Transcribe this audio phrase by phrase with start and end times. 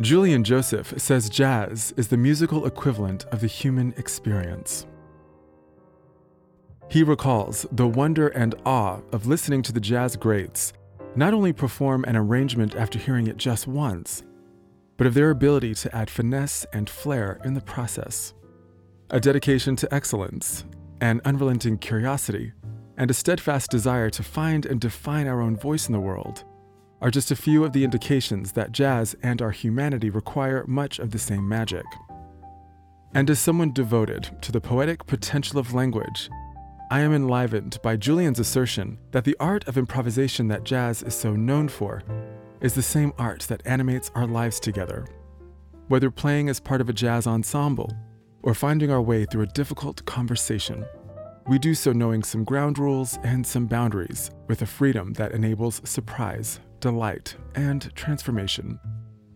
[0.00, 4.86] Julian Joseph says jazz is the musical equivalent of the human experience.
[6.88, 10.72] He recalls the wonder and awe of listening to the jazz greats
[11.16, 14.22] not only perform an arrangement after hearing it just once,
[14.96, 18.32] but of their ability to add finesse and flair in the process.
[19.10, 20.64] A dedication to excellence,
[21.02, 22.52] an unrelenting curiosity,
[22.96, 26.44] and a steadfast desire to find and define our own voice in the world
[27.00, 31.10] are just a few of the indications that jazz and our humanity require much of
[31.10, 31.84] the same magic.
[33.14, 36.30] And as someone devoted to the poetic potential of language,
[36.90, 41.34] I am enlivened by Julian's assertion that the art of improvisation that jazz is so
[41.34, 42.02] known for
[42.60, 45.06] is the same art that animates our lives together.
[45.88, 47.90] Whether playing as part of a jazz ensemble
[48.42, 50.84] or finding our way through a difficult conversation,
[51.48, 55.80] we do so knowing some ground rules and some boundaries with a freedom that enables
[55.88, 58.78] surprise delight, and transformation.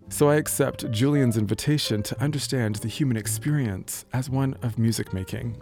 [0.09, 5.61] So I accept Julian's invitation to understand the human experience as one of music making.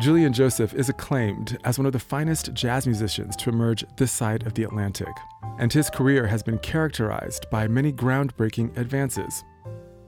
[0.00, 4.46] Julian Joseph is acclaimed as one of the finest jazz musicians to emerge this side
[4.46, 5.14] of the Atlantic,
[5.58, 9.44] and his career has been characterized by many groundbreaking advances.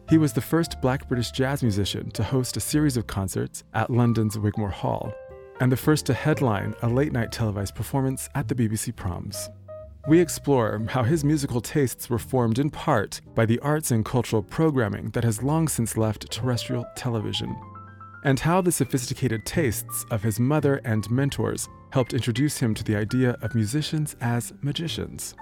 [0.09, 3.91] He was the first black British jazz musician to host a series of concerts at
[3.91, 5.13] London's Wigmore Hall,
[5.61, 9.51] and the first to headline a late night televised performance at the BBC Proms.
[10.09, 14.43] We explore how his musical tastes were formed in part by the arts and cultural
[14.43, 17.57] programming that has long since left terrestrial television,
[18.25, 22.97] and how the sophisticated tastes of his mother and mentors helped introduce him to the
[22.97, 25.37] idea of musicians as magicians.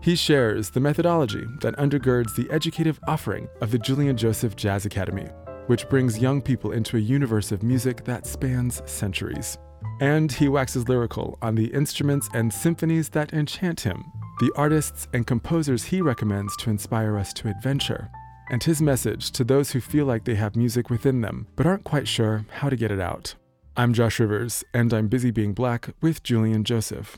[0.00, 5.28] He shares the methodology that undergirds the educative offering of the Julian Joseph Jazz Academy,
[5.68, 9.58] which brings young people into a universe of music that spans centuries.
[10.00, 14.04] And he waxes lyrical on the instruments and symphonies that enchant him,
[14.40, 18.08] the artists and composers he recommends to inspire us to adventure,
[18.50, 21.84] and his message to those who feel like they have music within them but aren't
[21.84, 23.34] quite sure how to get it out.
[23.76, 27.16] I'm Josh Rivers, and I'm busy being black with Julian Joseph.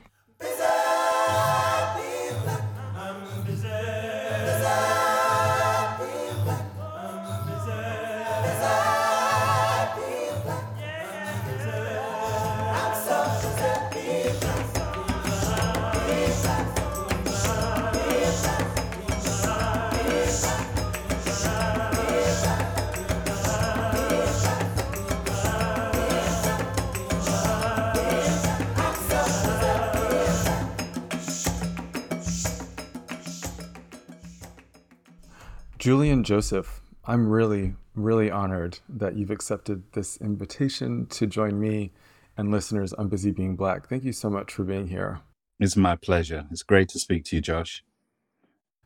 [35.84, 41.92] Julian Joseph, I'm really, really honored that you've accepted this invitation to join me
[42.38, 43.86] and listeners on Busy Being Black.
[43.86, 45.20] Thank you so much for being here.
[45.60, 46.46] It's my pleasure.
[46.50, 47.84] It's great to speak to you, Josh.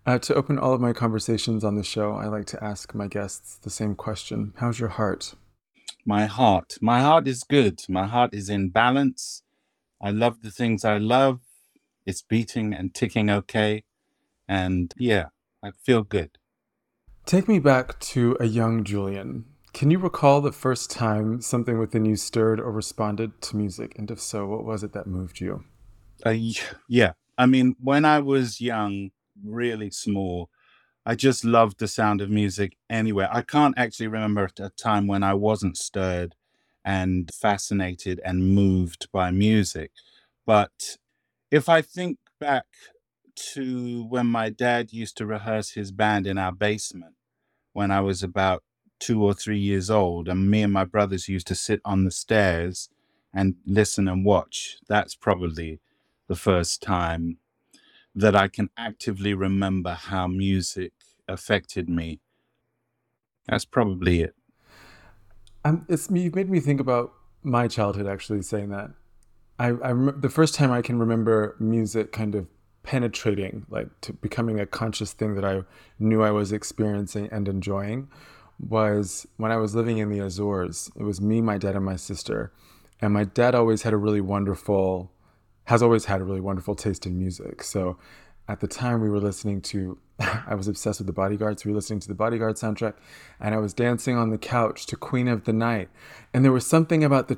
[0.04, 3.06] Uh, to open all of my conversations on the show, I like to ask my
[3.06, 5.36] guests the same question How's your heart?
[6.04, 6.78] My heart.
[6.80, 7.80] My heart is good.
[7.88, 9.44] My heart is in balance.
[10.02, 11.42] I love the things I love.
[12.04, 13.84] It's beating and ticking okay.
[14.48, 15.26] And yeah,
[15.62, 16.38] I feel good.
[17.28, 19.44] Take me back to a young Julian.
[19.74, 23.92] Can you recall the first time something within you stirred or responded to music?
[23.98, 25.62] And if so, what was it that moved you?
[26.24, 26.34] Uh,
[26.88, 27.12] yeah.
[27.36, 29.10] I mean, when I was young,
[29.44, 30.48] really small,
[31.04, 33.28] I just loved the sound of music anywhere.
[33.30, 36.34] I can't actually remember a time when I wasn't stirred
[36.82, 39.90] and fascinated and moved by music.
[40.46, 40.96] But
[41.50, 42.64] if I think back
[43.52, 47.16] to when my dad used to rehearse his band in our basement,
[47.78, 48.64] when I was about
[48.98, 52.10] two or three years old, and me and my brothers used to sit on the
[52.10, 52.88] stairs
[53.32, 54.78] and listen and watch.
[54.88, 55.78] That's probably
[56.26, 57.38] the first time
[58.16, 60.92] that I can actively remember how music
[61.28, 62.18] affected me.
[63.46, 64.34] That's probably it.
[65.64, 67.12] Um, it's you made me think about
[67.44, 68.90] my childhood actually saying that.
[69.56, 72.48] I, I rem- the first time I can remember music kind of
[72.82, 75.62] penetrating, like to becoming a conscious thing that I
[75.98, 78.08] knew I was experiencing and enjoying,
[78.58, 80.90] was when I was living in the Azores.
[80.96, 82.52] It was me, my dad, and my sister,
[83.00, 85.12] and my dad always had a really wonderful,
[85.64, 87.62] has always had a really wonderful taste in music.
[87.62, 87.98] So
[88.48, 91.64] at the time we were listening to I was obsessed with the bodyguards.
[91.64, 92.94] We were listening to the bodyguard soundtrack
[93.40, 95.88] and I was dancing on the couch to Queen of the Night.
[96.34, 97.36] And there was something about the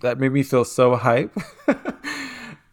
[0.00, 1.36] that made me feel so hype.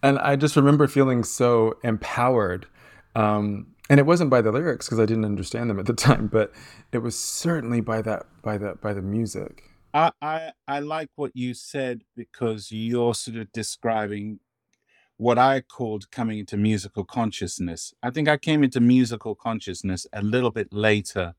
[0.04, 2.68] and I just remember feeling so empowered.
[3.16, 6.28] Um, and it wasn't by the lyrics because I didn't understand them at the time,
[6.28, 6.52] but
[6.92, 9.72] it was certainly by that by that by the music.
[9.94, 14.40] I, I I like what you said because you're sort of describing
[15.18, 17.94] what I called coming into musical consciousness.
[18.04, 21.36] I think I came into musical consciousness a little bit later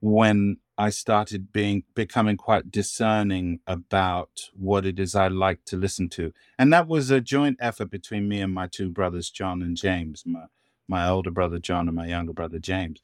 [0.00, 6.08] when I started being becoming quite discerning about what it is I like to listen
[6.10, 6.32] to.
[6.58, 10.24] And that was a joint effort between me and my two brothers, John and James,
[10.26, 10.46] my,
[10.88, 13.00] my older brother John and my younger brother James.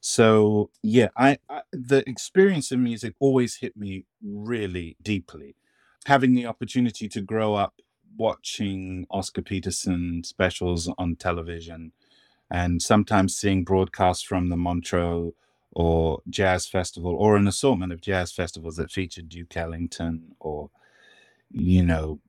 [0.00, 5.54] So yeah, I, I the experience of music always hit me really deeply.
[6.06, 7.74] Having the opportunity to grow up
[8.16, 11.92] watching Oscar Peterson specials on television
[12.50, 15.32] and sometimes seeing broadcasts from the Montreux
[15.70, 20.70] or Jazz Festival or an assortment of jazz festivals that featured Duke Ellington or,
[21.50, 22.20] you know,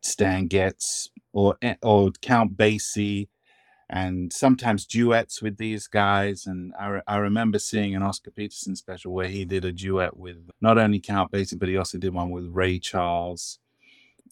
[0.00, 3.28] Stan Getz or, or Count Basie
[3.90, 6.46] and sometimes duets with these guys.
[6.46, 10.50] And I, I remember seeing an Oscar Peterson special where he did a duet with
[10.60, 13.58] not only Count Basie, but he also did one with Ray Charles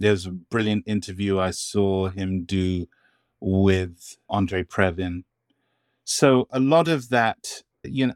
[0.00, 2.86] there's a brilliant interview I saw him do
[3.38, 5.24] with Andre Previn.
[6.04, 8.14] So a lot of that, you know,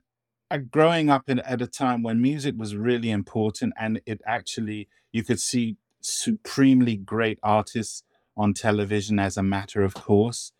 [0.50, 4.88] uh, growing up in, at a time when music was really important and it actually,
[5.12, 8.02] you could see supremely great artists
[8.36, 10.52] on television as a matter of course.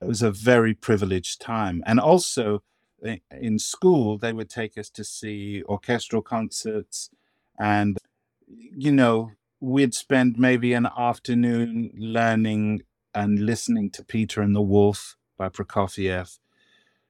[0.00, 1.82] It was a very privileged time.
[1.86, 2.62] And also
[3.04, 7.10] eh, in school, they would take us to see orchestral concerts
[7.58, 7.98] and,
[8.48, 12.82] you know, we'd spend maybe an afternoon learning
[13.14, 16.38] and listening to Peter and the Wolf by Prokofiev.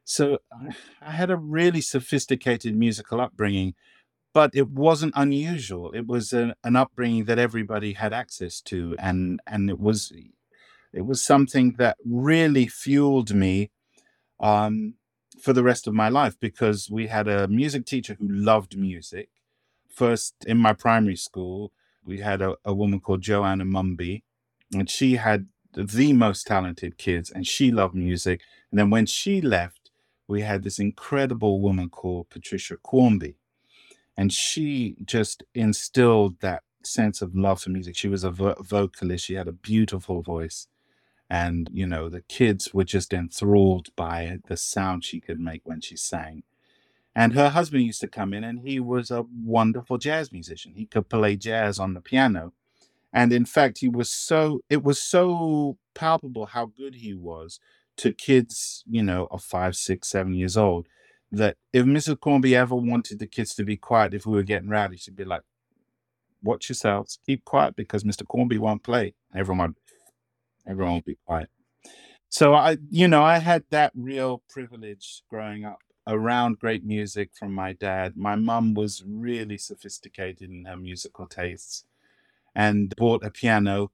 [0.04, 0.38] So
[1.00, 3.74] I had a really sophisticated musical upbringing,
[4.32, 5.92] but it wasn't unusual.
[5.92, 10.12] It was an, an upbringing that everybody had access to, and and it was
[10.92, 13.70] it was something that really fueled me
[14.40, 14.94] um,
[15.40, 19.28] for the rest of my life because we had a music teacher who loved music.
[19.88, 21.72] First in my primary school,
[22.04, 24.22] we had a, a woman called Joanna Mumby,
[24.74, 28.40] and she had the most talented kids, and she loved music.
[28.70, 29.90] And then when she left,
[30.28, 33.34] we had this incredible woman called Patricia Quarmby,
[34.16, 37.96] and she just instilled that sense of love for music.
[37.96, 39.24] She was a vo- vocalist.
[39.24, 40.66] She had a beautiful voice.
[41.28, 45.80] And, you know, the kids were just enthralled by the sound she could make when
[45.80, 46.42] she sang.
[47.20, 50.72] And her husband used to come in, and he was a wonderful jazz musician.
[50.74, 52.54] He could play jazz on the piano.
[53.12, 57.60] And in fact, he was so, it was so palpable how good he was
[57.98, 60.86] to kids, you know, of five, six, seven years old,
[61.30, 62.16] that if Mrs.
[62.16, 65.26] Quarmby ever wanted the kids to be quiet if we were getting rowdy, she'd be
[65.26, 65.42] like,
[66.42, 68.26] watch yourselves, keep quiet because Mr.
[68.26, 69.12] Quarmby won't play.
[69.36, 69.74] Everyone,
[70.66, 71.50] everyone will be quiet.
[72.30, 75.80] So I, you know, I had that real privilege growing up
[76.10, 78.16] around great music from my dad.
[78.16, 81.84] My mum was really sophisticated in her musical tastes
[82.54, 83.92] and bought a piano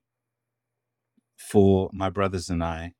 [1.37, 2.95] for my brothers and I.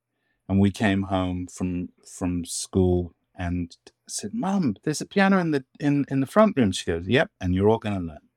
[0.49, 3.77] And we came home from from school and
[4.09, 7.31] said, "Mum, there's a piano in the in in the front room." She goes, "Yep,
[7.41, 8.29] and you're all going to learn."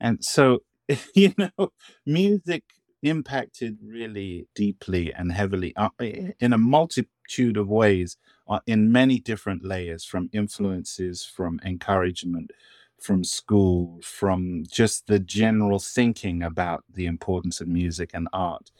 [0.00, 0.62] And so,
[1.14, 1.72] you know,
[2.04, 2.64] music
[3.02, 8.16] impacted really deeply and heavily uh, in a multitude of ways
[8.48, 12.50] uh, in many different layers from influences from encouragement
[13.00, 18.70] from school from just the general thinking about the importance of music and art.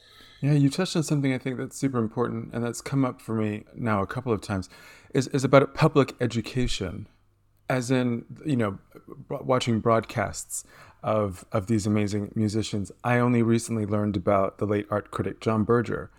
[0.40, 3.34] Yeah you touched on something i think that's super important and that's come up for
[3.34, 4.68] me now a couple of times
[5.14, 7.06] is, is about public education
[7.68, 8.78] as in you know
[9.28, 10.64] watching broadcasts
[11.02, 12.90] of of these amazing musicians.
[13.02, 16.10] I only recently learned about the late art critic john berger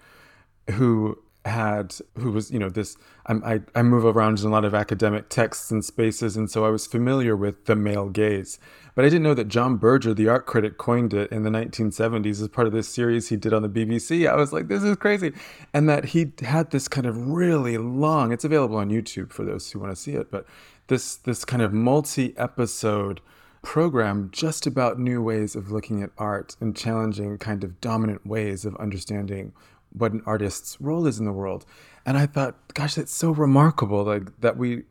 [0.71, 2.97] who had who was you know this
[3.27, 6.69] I, I move around in a lot of academic texts and spaces and so i
[6.69, 8.59] was familiar with the male gaze.
[8.95, 12.41] But i didn't know that john berger the art critic coined it in the 1970s
[12.41, 14.95] as part of this series he did on the bbc i was like this is
[14.97, 15.33] crazy.
[15.73, 19.71] And that he had this kind of really long it's available on youtube for those
[19.71, 20.45] who want to see it but
[20.87, 23.21] this this kind of multi episode
[23.61, 28.63] program just about new ways of looking at art and challenging kind of dominant ways
[28.63, 29.51] of understanding
[29.97, 31.65] what an artist's role is in the world.
[32.05, 34.83] And I thought, gosh, that's so remarkable like that we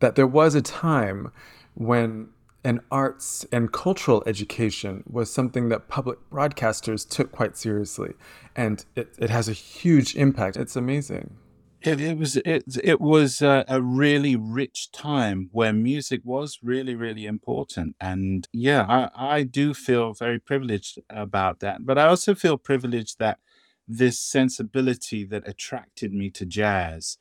[0.00, 1.30] that there was a time
[1.74, 2.28] when
[2.64, 8.14] an arts and cultural education was something that public broadcasters took quite seriously.
[8.56, 10.56] And it, it has a huge impact.
[10.56, 11.36] It's amazing.
[11.82, 16.94] It, it was it it was a, a really rich time where music was really
[16.94, 21.84] really important, and yeah, I I do feel very privileged about that.
[21.84, 23.38] But I also feel privileged that
[23.86, 27.18] this sensibility that attracted me to jazz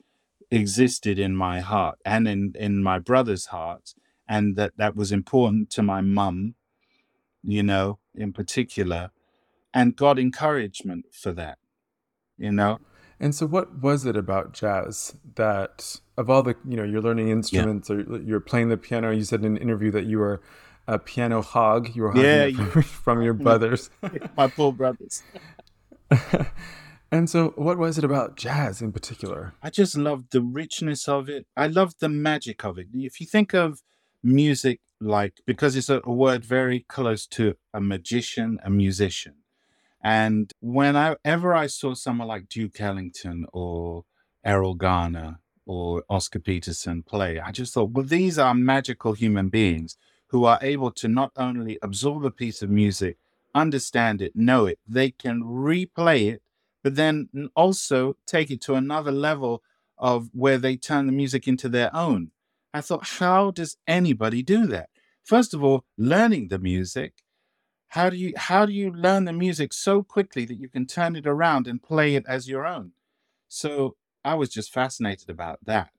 [0.51, 3.93] existed in my heart and in in my brother's heart,
[4.27, 6.55] and that that was important to my mum,
[7.43, 9.11] you know, in particular,
[9.73, 11.57] and got encouragement for that,
[12.37, 12.79] you know.
[13.19, 17.29] And so, what was it about jazz that, of all the, you know, you're learning
[17.29, 17.95] instruments yeah.
[17.95, 19.11] or you're playing the piano?
[19.11, 20.41] You said in an interview that you were
[20.87, 21.95] a piano hog.
[21.95, 23.89] You were yeah, from, from your brothers,
[24.35, 25.23] my poor brothers.
[27.11, 29.53] and so, what was it about jazz in particular?
[29.61, 31.45] I just loved the richness of it.
[31.55, 32.87] I loved the magic of it.
[32.93, 33.81] If you think of
[34.21, 39.35] music like, because it's a, a word very close to a magician, a musician
[40.03, 44.03] and whenever I saw someone like Duke Ellington or
[44.45, 49.95] Erroll Garner or Oscar Peterson play, I just thought, well, these are magical human beings
[50.27, 53.17] who are able to not only absorb a piece of music,
[53.55, 56.41] understand it, know it, they can replay it,
[56.83, 59.63] but then also take it to another level
[59.97, 62.31] of where they turn the music into their own.
[62.73, 64.89] I thought, how does anybody do that?
[65.23, 67.13] First of all, learning the music,
[67.89, 71.15] how do you how do you learn the music so quickly that you can turn
[71.15, 72.93] it around and play it as your own?
[73.47, 73.95] So
[74.25, 75.92] I was just fascinated about that.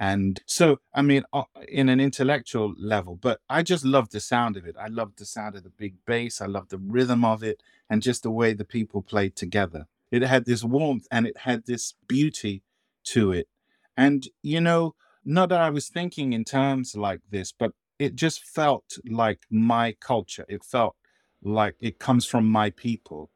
[0.00, 4.56] And so, I mean, uh, in an intellectual level, but I just loved the sound
[4.56, 4.76] of it.
[4.80, 6.40] I loved the sound of the big bass.
[6.40, 9.86] I loved the rhythm of it and just the way the people played together.
[10.10, 12.62] It had this warmth and it had this beauty
[13.06, 13.48] to it.
[13.96, 18.44] And, you know, not that I was thinking in terms like this, but it just
[18.44, 20.46] felt like my culture.
[20.48, 20.96] It felt
[21.42, 23.30] like it comes from my people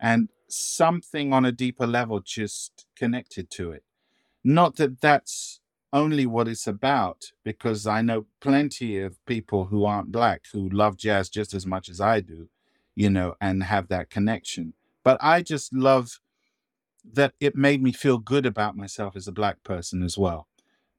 [0.00, 3.84] and something on a deeper level just connected to it
[4.44, 5.60] not that that's
[5.92, 10.96] only what it's about because i know plenty of people who aren't black who love
[10.96, 12.48] jazz just as much as i do
[12.94, 16.20] you know and have that connection but i just love
[17.10, 20.46] that it made me feel good about myself as a black person as well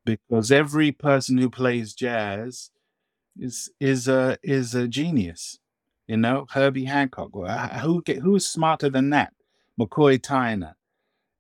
[0.06, 2.72] because every person who plays jazz
[3.38, 5.60] is is a is a genius
[6.10, 7.30] you know, Herbie Hancock.
[7.36, 9.32] Uh, who who is smarter than that?
[9.80, 10.74] McCoy Tyner.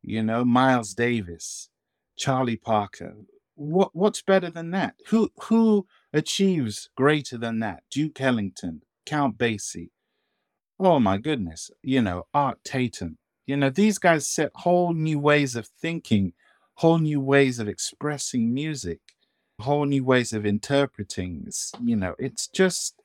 [0.03, 1.69] You know, Miles Davis,
[2.15, 3.15] Charlie Parker.
[3.59, 4.95] What what's better than that?
[5.07, 7.83] Who who achieves greater than that?
[7.91, 9.89] Duke Ellington, Count Basie.
[10.79, 11.69] Oh my goodness.
[11.83, 13.17] You know, Art Tatum.
[13.45, 16.33] You know, these guys set whole new ways of thinking,
[16.75, 19.01] whole new ways of expressing music,
[19.59, 21.49] whole new ways of interpreting.
[21.83, 22.95] You know, it's just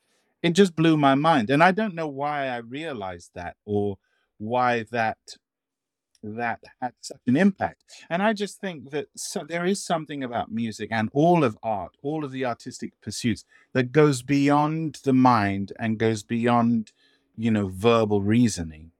[0.44, 3.96] it just blew my mind and i don't know why i realized that or
[4.38, 5.18] why that
[6.24, 10.50] that had such an impact and i just think that so, there is something about
[10.50, 15.72] music and all of art all of the artistic pursuits that goes beyond the mind
[15.78, 16.92] and goes beyond
[17.36, 18.90] you know verbal reasoning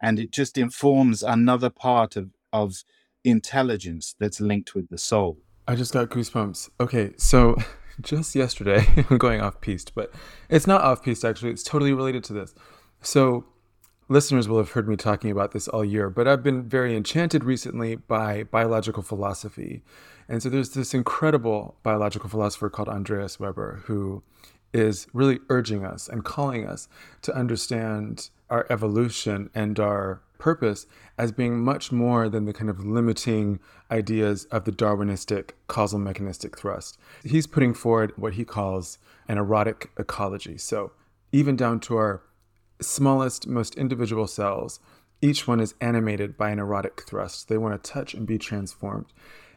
[0.00, 2.84] and it just informs another part of of
[3.24, 7.56] intelligence that's linked with the soul i just got goosebumps okay so
[8.00, 8.86] just yesterday.
[9.10, 10.12] I'm going off piste, but
[10.48, 11.50] it's not off piste actually.
[11.50, 12.54] It's totally related to this.
[13.00, 13.44] So,
[14.08, 17.44] listeners will have heard me talking about this all year, but I've been very enchanted
[17.44, 19.82] recently by biological philosophy.
[20.28, 24.22] And so, there's this incredible biological philosopher called Andreas Weber who
[24.72, 26.88] is really urging us and calling us
[27.22, 32.84] to understand our evolution and our purpose as being much more than the kind of
[32.84, 36.98] limiting ideas of the Darwinistic causal mechanistic thrust.
[37.24, 40.58] He's putting forward what he calls an erotic ecology.
[40.58, 40.92] So,
[41.32, 42.22] even down to our
[42.80, 44.80] smallest, most individual cells,
[45.20, 47.48] each one is animated by an erotic thrust.
[47.48, 49.06] They want to touch and be transformed.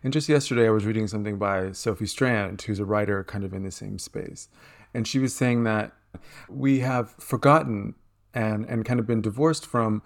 [0.03, 3.53] And just yesterday, I was reading something by Sophie Strand, who's a writer kind of
[3.53, 4.47] in the same space.
[4.93, 5.91] And she was saying that
[6.47, 7.95] we have forgotten
[8.33, 10.01] and, and kind of been divorced from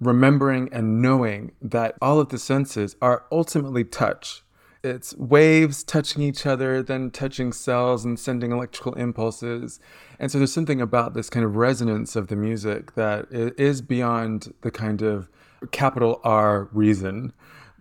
[0.00, 4.42] remembering and knowing that all of the senses are ultimately touch.
[4.82, 9.78] It's waves touching each other, then touching cells and sending electrical impulses.
[10.18, 14.54] And so there's something about this kind of resonance of the music that is beyond
[14.62, 15.28] the kind of
[15.70, 17.34] capital R reason,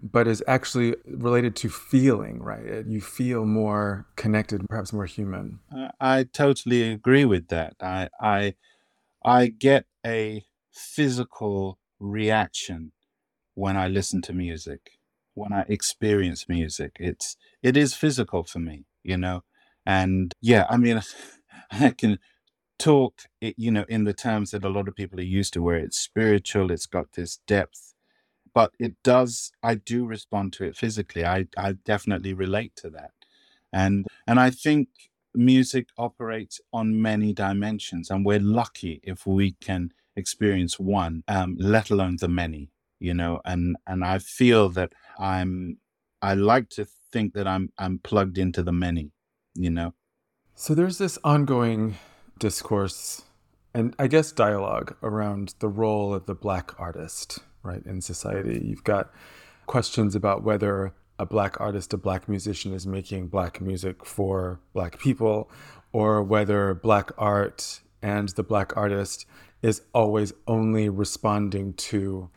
[0.03, 2.85] but is actually related to feeling, right?
[2.85, 5.59] You feel more connected, perhaps more human.
[6.01, 7.75] I totally agree with that.
[7.81, 8.55] I, I,
[9.23, 12.91] I get a physical reaction
[13.55, 14.91] when I listen to music,
[15.39, 16.97] when I experience music.
[16.99, 19.43] It's it is physical for me, you know.
[19.85, 21.01] And yeah, I mean,
[21.71, 22.19] I can
[22.79, 25.77] talk, you know, in the terms that a lot of people are used to, where
[25.77, 27.93] it's spiritual, it's got this depth,
[28.53, 29.51] but it does.
[29.63, 31.25] I do respond to it physically.
[31.25, 33.11] I I definitely relate to that,
[33.73, 34.89] and and I think
[35.35, 41.89] music operates on many dimensions, and we're lucky if we can experience one, um, let
[41.89, 42.69] alone the many,
[42.99, 45.77] you know, and, and I feel that I'm,
[46.21, 49.11] I like to think that I'm, I'm plugged into the many,
[49.55, 49.93] you know.
[50.55, 51.95] So there's this ongoing
[52.37, 53.23] discourse
[53.73, 58.61] and I guess dialogue around the role of the black artist, right, in society.
[58.65, 59.11] You've got
[59.67, 64.99] questions about whether a black artist, a black musician is making black music for black
[64.99, 65.51] people,
[65.91, 69.25] or whether black art and the black artist
[69.61, 72.29] is always only responding to,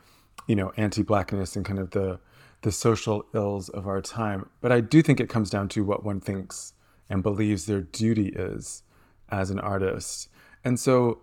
[0.46, 2.18] you know, anti-blackness and kind of the
[2.62, 4.48] the social ills of our time.
[4.60, 6.74] But I do think it comes down to what one thinks
[7.10, 8.84] and believes their duty is
[9.30, 10.28] as an artist.
[10.64, 11.22] And so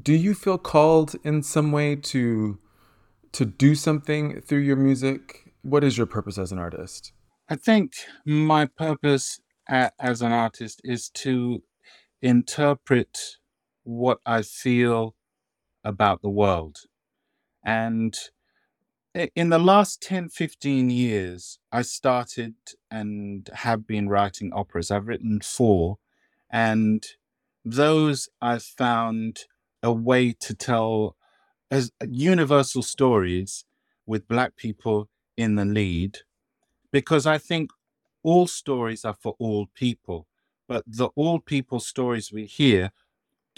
[0.00, 2.58] do you feel called in some way to
[3.32, 5.52] to do something through your music?
[5.62, 7.12] What is your purpose as an artist?
[7.48, 7.92] I think
[8.24, 11.62] my purpose as an artist is to
[12.22, 13.18] interpret
[13.84, 15.14] what I feel
[15.84, 16.78] about the world.
[17.64, 18.16] And
[19.34, 22.54] in the last 10, 15 years, I started
[22.90, 24.90] and have been writing operas.
[24.90, 25.98] I've written four,
[26.50, 27.04] and
[27.64, 29.40] those I've found
[29.82, 31.16] a way to tell
[31.70, 33.64] as uh, universal stories
[34.06, 36.18] with Black people in the lead,
[36.90, 37.70] because I think
[38.22, 40.26] all stories are for all people,
[40.66, 42.92] but the all people stories we hear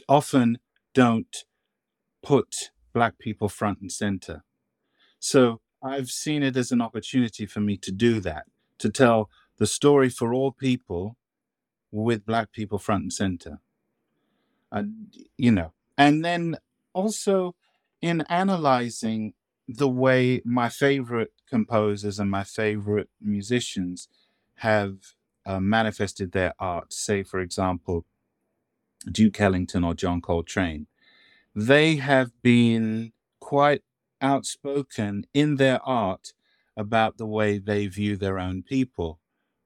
[0.08, 0.58] often
[0.94, 1.44] don't
[2.22, 4.44] put Black people front and center.
[5.18, 8.44] So I've seen it as an opportunity for me to do that,
[8.78, 11.16] to tell the story for all people
[11.90, 13.60] with Black people front and center.
[14.72, 16.56] And, you know, and then
[16.92, 17.54] also
[18.00, 19.34] in analyzing
[19.68, 24.08] the way my favorite composers and my favorite musicians
[24.56, 25.14] have
[25.46, 28.04] uh, manifested their art, say, for example,
[29.10, 30.86] Duke Ellington or John Coltrane,
[31.54, 33.82] they have been quite
[34.20, 36.32] outspoken in their art
[36.76, 39.18] about the way they view their own people.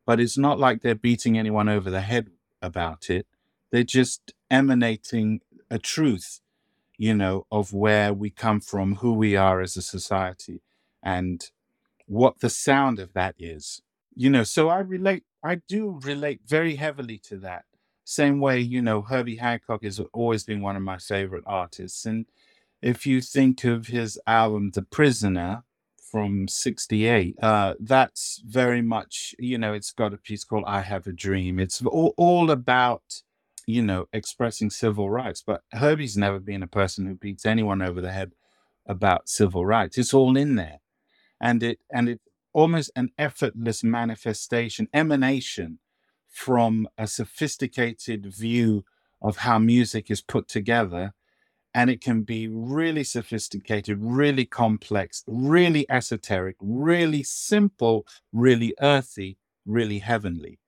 [0.06, 3.26] But it's not like they're beating anyone over the head about it.
[3.70, 6.40] They're just emanating a truth,
[6.96, 10.62] you know, of where we come from, who we are as a society,
[11.02, 11.50] and
[12.06, 13.82] what the sound of that is.
[14.14, 17.64] You know, so I relate, I do relate very heavily to that
[18.04, 22.04] same way, you know, Herbie Hancock has always been one of my favorite artists.
[22.04, 22.26] And
[22.82, 25.64] if you think of his album, The Prisoner
[26.10, 31.06] from 68, uh, that's very much, you know, it's got a piece called I Have
[31.06, 31.58] a Dream.
[31.58, 33.22] It's all, all about,
[33.66, 35.42] you know, expressing civil rights.
[35.44, 38.32] But Herbie's never been a person who beats anyone over the head
[38.86, 39.96] about civil rights.
[39.96, 40.80] It's all in there.
[41.40, 42.20] And it, and it,
[42.52, 45.78] almost an effortless manifestation, emanation
[46.34, 48.84] from a sophisticated view
[49.22, 51.14] of how music is put together.
[51.72, 60.00] And it can be really sophisticated, really complex, really esoteric, really simple, really earthy, really
[60.00, 60.58] heavenly.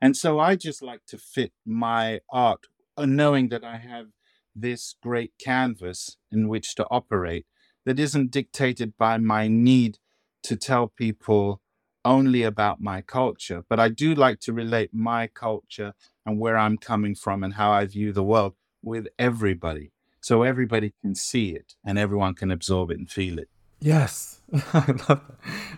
[0.00, 4.08] And so I just like to fit my art, uh, knowing that I have
[4.54, 7.46] this great canvas in which to operate
[7.86, 9.98] that isn't dictated by my need
[10.42, 11.60] to tell people
[12.06, 15.92] only about my culture, but I do like to relate my culture
[16.24, 19.90] and where I'm coming from and how I view the world with everybody.
[20.20, 23.48] So everybody can see it and everyone can absorb it and feel it.
[23.80, 24.40] Yes,
[24.72, 25.20] I love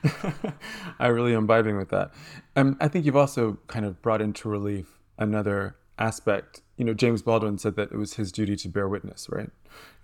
[0.03, 0.55] that.
[1.01, 2.13] I really am vibing with that.
[2.55, 6.63] Um, I think you've also kind of brought into relief another aspect.
[6.77, 9.51] You know, James Baldwin said that it was his duty to bear witness, right?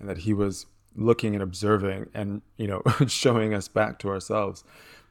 [0.01, 4.65] And that he was looking and observing and, you know, showing us back to ourselves.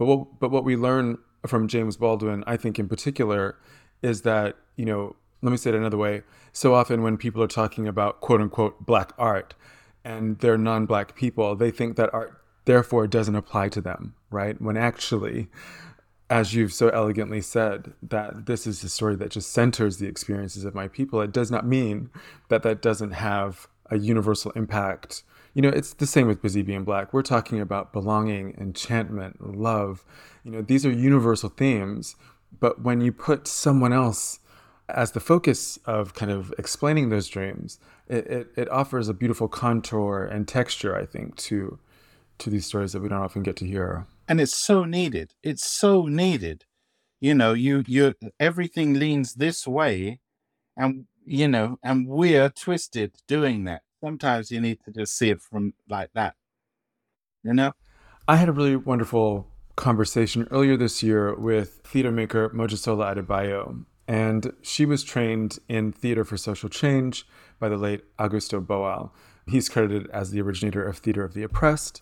[0.03, 3.57] But what, but what we learn from James Baldwin, I think in particular,
[4.01, 6.23] is that, you know, let me say it another way.
[6.51, 9.53] So often when people are talking about quote unquote black art,
[10.03, 14.61] and they're non black people, they think that art therefore doesn't apply to them, right?
[14.61, 15.47] When actually,
[16.29, 20.65] as you've so elegantly said, that this is a story that just centers the experiences
[20.65, 21.21] of my people.
[21.21, 22.09] It does not mean
[22.49, 25.23] that that doesn't have a universal impact.
[25.53, 27.13] You know, it's the same with Busy Being Black.
[27.13, 30.03] We're talking about belonging, enchantment, love.
[30.43, 32.15] You know, these are universal themes.
[32.59, 34.39] But when you put someone else
[34.89, 39.47] as the focus of kind of explaining those dreams, it, it, it offers a beautiful
[39.47, 41.79] contour and texture, I think, to
[42.39, 44.07] to these stories that we don't often get to hear.
[44.27, 45.33] And it's so needed.
[45.43, 46.65] It's so needed.
[47.21, 50.19] You know, you you everything leans this way
[50.75, 53.83] and you know, and we're twisted doing that.
[54.03, 56.35] Sometimes you need to just see it from like that.
[57.41, 57.71] You know?
[58.27, 64.51] I had a really wonderful conversation earlier this year with theater maker Mojisola Adebayo, and
[64.61, 67.25] she was trained in theater for social change
[67.59, 69.11] by the late Augusto Boal.
[69.47, 72.01] He's credited as the originator of Theater of the Oppressed.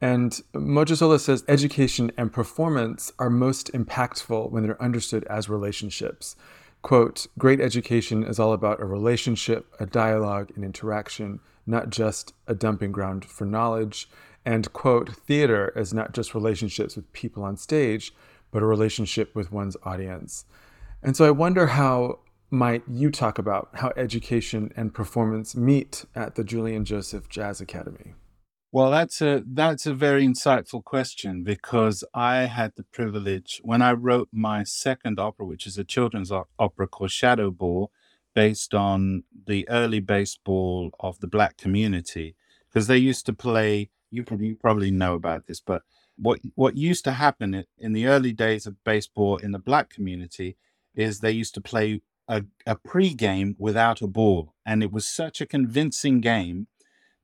[0.00, 6.36] And Mojisola says education and performance are most impactful when they're understood as relationships.
[6.82, 12.54] Quote, great education is all about a relationship, a dialogue, an interaction, not just a
[12.54, 14.08] dumping ground for knowledge.
[14.44, 18.14] And quote, theater is not just relationships with people on stage,
[18.50, 20.46] but a relationship with one's audience.
[21.02, 26.34] And so I wonder how might you talk about how education and performance meet at
[26.34, 28.14] the Julian Joseph Jazz Academy?
[28.72, 33.92] Well, that's a that's a very insightful question because I had the privilege when I
[33.92, 37.90] wrote my second opera, which is a children's opera called Shadow Ball,
[38.32, 42.36] based on the early baseball of the black community,
[42.68, 43.90] because they used to play.
[44.12, 45.82] You probably, you probably know about this, but
[46.16, 50.56] what what used to happen in the early days of baseball in the black community
[50.94, 55.40] is they used to play a, a pre-game without a ball, and it was such
[55.40, 56.68] a convincing game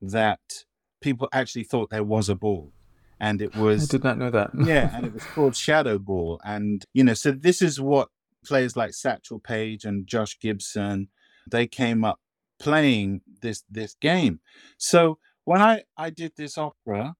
[0.01, 0.65] that
[1.01, 2.71] people actually thought there was a ball
[3.19, 4.51] and it was I did not know that.
[4.65, 6.39] yeah, and it was called Shadow Ball.
[6.43, 8.09] And you know, so this is what
[8.45, 11.09] players like Satchel Paige and Josh Gibson
[11.49, 12.19] they came up
[12.59, 14.39] playing this this game.
[14.77, 17.15] So when I I did this opera,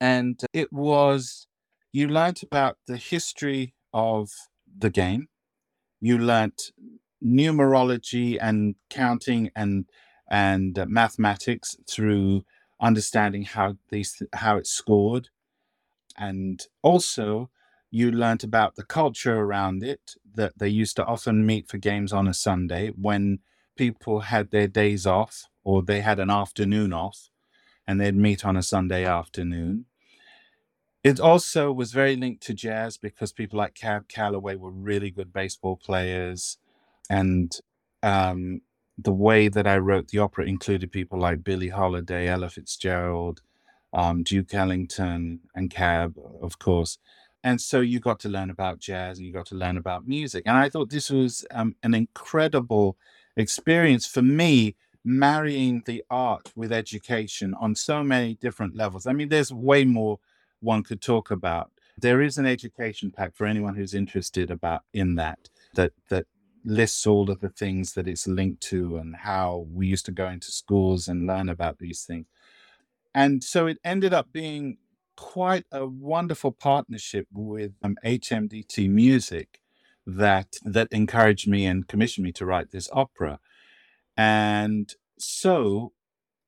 [0.00, 1.46] and it was
[1.92, 4.30] you learnt about the history of
[4.76, 5.28] the game,
[6.00, 6.60] you learnt
[7.24, 9.86] numerology and counting and
[10.28, 12.44] and uh, mathematics through
[12.80, 15.28] understanding how these how it's scored.
[16.18, 17.50] And also
[17.90, 22.12] you learnt about the culture around it that they used to often meet for games
[22.12, 23.38] on a sunday when
[23.76, 27.30] people had their days off or they had an afternoon off
[27.86, 29.86] and they'd meet on a sunday afternoon.
[31.04, 35.32] It also was very linked to jazz because people like cab calloway were really good
[35.32, 36.58] baseball players
[37.08, 37.56] and
[38.02, 38.62] um,
[38.98, 43.42] the way that I wrote the opera included people like Billie Holiday, Ella Fitzgerald,
[43.92, 46.98] um, Duke Ellington, and Cab, of course.
[47.44, 50.44] And so you got to learn about jazz and you got to learn about music.
[50.46, 52.96] And I thought this was um, an incredible
[53.36, 59.06] experience for me, marrying the art with education on so many different levels.
[59.06, 60.18] I mean, there's way more
[60.60, 61.70] one could talk about.
[61.98, 66.26] There is an education pack for anyone who's interested about in that that that
[66.66, 70.28] lists all of the things that it's linked to and how we used to go
[70.28, 72.26] into schools and learn about these things.
[73.14, 74.78] And so it ended up being
[75.16, 79.60] quite a wonderful partnership with um, HMDT Music
[80.06, 83.40] that that encouraged me and commissioned me to write this opera.
[84.16, 85.92] And so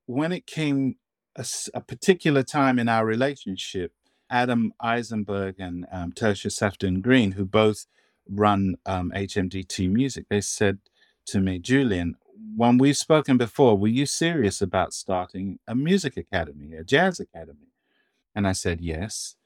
[0.07, 0.96] when it came
[1.37, 1.42] a,
[1.74, 3.92] a particular time in our relationship,
[4.31, 7.87] Adam Eisenberg and um, Tertia Sefton Green, who both
[8.29, 10.79] run um, HMDT Music, they said
[11.27, 12.17] to me, Julian,
[12.57, 17.69] when we've spoken before, were you serious about starting a music academy, a jazz academy?
[18.35, 19.37] And I said, yes.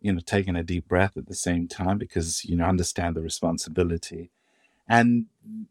[0.00, 3.20] You know, taking a deep breath at the same time because, you know, understand the
[3.20, 4.30] responsibility.
[4.88, 5.26] And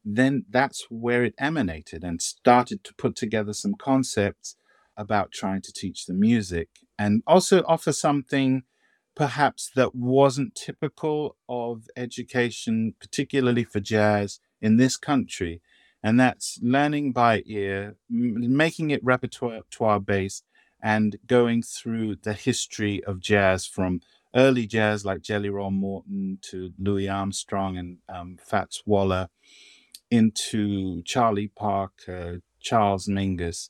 [0.06, 4.56] then that's where it emanated and started to put together some concepts
[4.98, 8.64] about trying to teach the music and also offer something
[9.22, 15.62] perhaps that wasn't typical of education, particularly for jazz in this country.
[16.02, 20.44] And that's learning by ear, m- making it repertoire based,
[20.82, 24.02] and going through the history of jazz from
[24.36, 29.30] early jazz like Jelly Roll Morton to Louis Armstrong and um, Fats Waller
[30.10, 33.70] into Charlie Parker, Charles Mingus,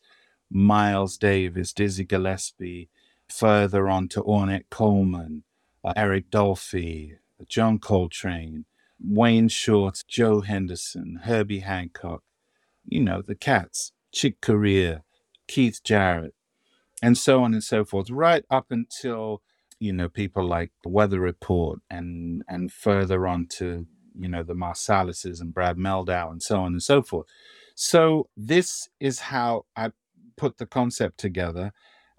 [0.50, 2.88] Miles Davis, Dizzy Gillespie,
[3.32, 5.44] further on to Ornette Coleman,
[5.84, 7.17] uh, Eric Dolphy,
[7.48, 8.65] John Coltrane,
[9.00, 12.24] Wayne Shorter, Joe Henderson, Herbie Hancock,
[12.86, 15.04] you know, the cats, Chick Corea,
[15.48, 16.36] Keith Jarrett,
[17.02, 19.41] and so on and so forth, right up until
[19.80, 24.54] you know people like the Weather Report and and further on to you know the
[24.54, 27.28] Marsalises and Brad Mehldau and so on and so forth.
[27.76, 29.91] So this is how I
[30.38, 31.72] put the concept together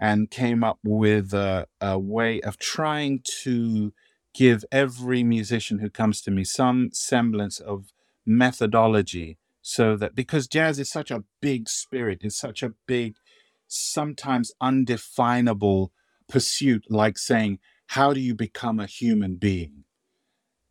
[0.02, 3.94] and came up with a, a way of trying to
[4.34, 7.92] give every musician who comes to me some semblance of
[8.26, 13.14] methodology so that because jazz is such a big spirit it's such a big
[13.68, 15.92] sometimes undefinable
[16.28, 19.84] pursuit like saying how do you become a human being?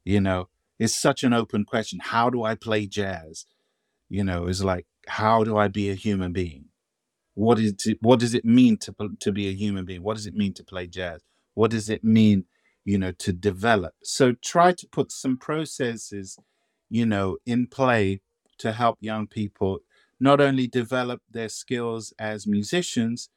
[0.03, 1.99] You know it's such an open question.
[2.01, 3.45] How do i play jazz?
[4.09, 6.65] You know is like how do i be a human being
[7.41, 10.03] what is it, what does it mean to to be a human being?
[10.03, 11.21] What does it mean to play jazz?
[11.55, 12.45] What does it mean
[12.85, 13.95] you know to develop?
[14.03, 16.37] So try to put some processes
[16.89, 18.21] you know in play
[18.59, 19.79] to help young people
[20.19, 23.29] not only develop their skills as musicians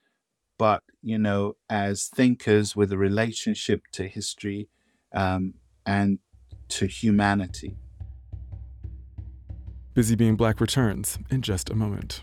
[0.59, 4.69] but you know as thinkers with a relationship to history
[5.15, 5.55] um,
[5.87, 6.19] and
[6.69, 7.79] to humanity.
[9.95, 12.23] Busy being black returns in just a moment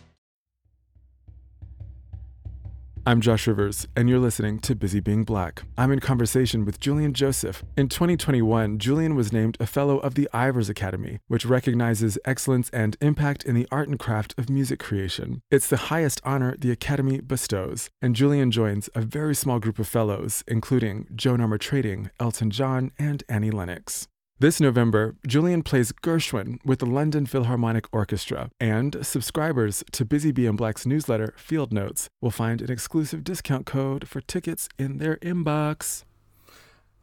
[3.03, 5.63] I'm Josh Rivers, and you're listening to Busy Being Black.
[5.75, 7.63] I'm in conversation with Julian Joseph.
[7.75, 12.97] In 2021, Julian was named a Fellow of the Ivors Academy, which recognizes excellence and
[13.01, 15.41] impact in the art and craft of music creation.
[15.49, 19.87] It's the highest honor the Academy bestows, and Julian joins a very small group of
[19.87, 24.09] fellows, including Joan Armatrading, Elton John, and Annie Lennox.
[24.41, 30.55] This November, Julian plays Gershwin with the London Philharmonic Orchestra, and subscribers to Busy Being
[30.55, 36.05] Black's newsletter, Field Notes, will find an exclusive discount code for tickets in their inbox.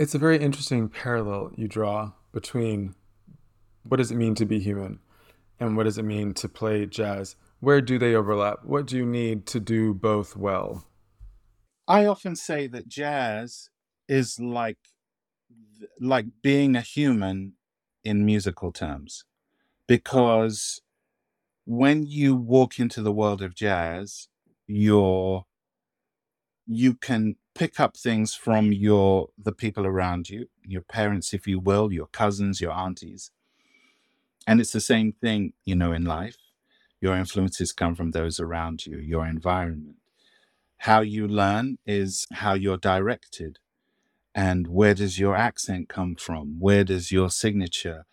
[0.01, 2.96] It's a very interesting parallel you draw between
[3.85, 4.98] what does it mean to be human
[5.61, 7.37] and what does it mean to play jazz.
[7.61, 8.64] Where do they overlap?
[8.64, 10.88] What do you need to do both well?
[11.87, 13.70] I often say that jazz
[14.09, 14.79] is like
[16.00, 17.54] like being a human
[18.04, 19.24] in musical terms.
[19.87, 20.80] Because
[21.64, 24.28] when you walk into the world of jazz
[24.66, 25.44] you're
[26.66, 31.58] you can pick up things from your the people around you your parents if you
[31.58, 33.30] will your cousins your aunties.
[34.46, 36.37] And it's the same thing you know in life.
[37.02, 39.96] Your influences come from those around you your environment.
[40.78, 43.58] How you learn is how you're directed
[44.34, 46.56] and where does your accent come from?
[46.58, 48.04] Where does your signature?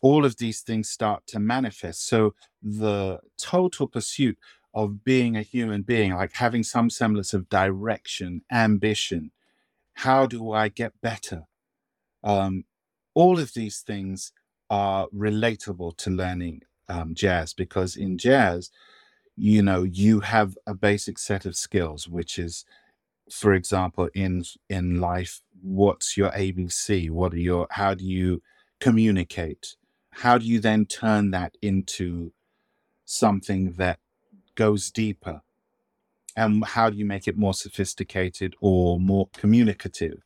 [0.00, 2.06] All of these things start to manifest.
[2.06, 4.38] So the total pursuit
[4.74, 9.30] of being a human being, like having some semblance of direction, ambition,
[9.94, 11.42] how do I get better?
[12.22, 12.64] Um,
[13.14, 14.32] all of these things
[14.68, 18.70] are relatable to learning um, jazz because in jazz,
[19.36, 22.64] you know, you have a basic set of skills, which is
[23.30, 28.42] for example in in life what's your abc what are your how do you
[28.84, 29.76] communicate?
[30.10, 32.32] How do you then turn that into
[33.06, 33.98] something that
[34.54, 35.40] goes deeper?
[36.36, 40.22] And how do you make it more sophisticated or more communicative?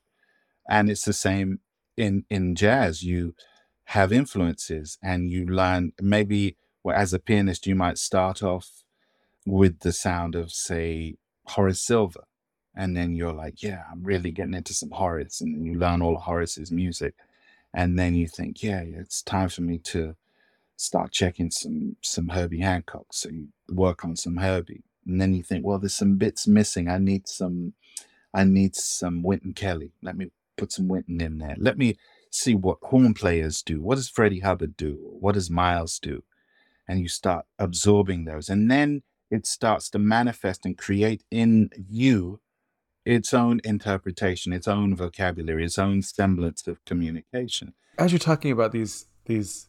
[0.68, 1.61] And it's the same
[1.96, 3.02] in in jazz.
[3.02, 3.34] You
[3.96, 8.84] have influences and you learn maybe well, as a pianist you might start off
[9.46, 12.24] with the sound of say horace silver
[12.78, 16.16] and then you're like, yeah, I'm really getting into some Horace, and you learn all
[16.16, 17.14] of Horace's music,
[17.74, 20.14] and then you think, yeah, it's time for me to
[20.76, 23.06] start checking some some Herbie Hancock.
[23.10, 26.88] So you work on some Herbie, and then you think, well, there's some bits missing.
[26.88, 27.74] I need some,
[28.32, 29.90] I need some Wynton Kelly.
[30.00, 31.56] Let me put some Wynton in there.
[31.58, 31.96] Let me
[32.30, 33.82] see what horn players do.
[33.82, 34.98] What does Freddie Hubbard do?
[35.18, 36.22] What does Miles do?
[36.86, 42.40] And you start absorbing those, and then it starts to manifest and create in you
[43.09, 47.73] its own interpretation, its own vocabulary, its own semblance of communication.
[47.99, 49.68] As you're talking about these these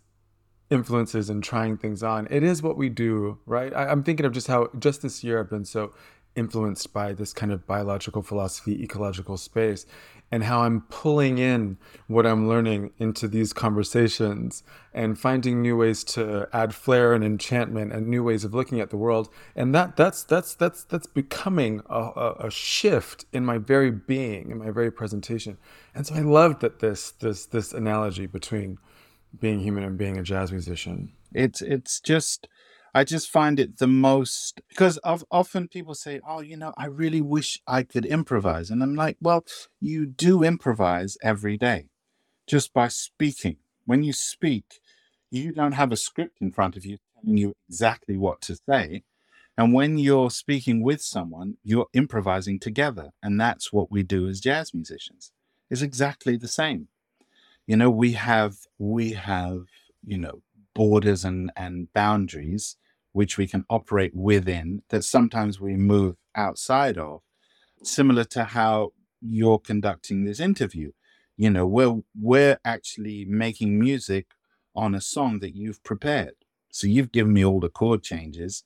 [0.70, 3.74] influences and trying things on, it is what we do, right?
[3.74, 5.94] I, am thinking of just how just this year I've been so
[6.36, 9.86] influenced by this kind of biological philosophy, ecological space,
[10.32, 14.64] and how I'm pulling in what I'm learning into these conversations
[14.94, 18.90] and finding new ways to add flair and enchantment and new ways of looking at
[18.90, 19.30] the world.
[19.56, 24.60] And that that's that's that's that's becoming a, a, shift in my very being, in
[24.60, 25.58] my very presentation.
[25.96, 28.78] And so I loved that this this this analogy between
[29.40, 31.12] being human and being a jazz musician.
[31.34, 32.48] It's it's just
[32.94, 36.86] I just find it the most because of, often people say, "Oh, you know, I
[36.88, 39.46] really wish I could improvise," and I'm like, "Well,
[39.80, 41.90] you do improvise every day,
[42.48, 43.58] just by speaking.
[43.86, 44.82] When you speak,
[45.32, 49.04] you don't have a script in front of you telling you exactly what to say."
[49.58, 53.12] And when you're speaking with someone, you're improvising together.
[53.22, 55.32] And that's what we do as jazz musicians.
[55.70, 56.88] Is exactly the same.
[57.68, 59.66] You know, we have we have,
[60.06, 60.42] you know,
[60.80, 62.78] borders and, and boundaries
[63.12, 67.20] which we can operate within that sometimes we move outside of,
[67.84, 70.90] similar to how you're conducting this interview.
[71.36, 74.28] You know, we're, we're actually making music
[74.74, 76.36] on a song that you've prepared.
[76.72, 78.64] So you've given me all the chord changes,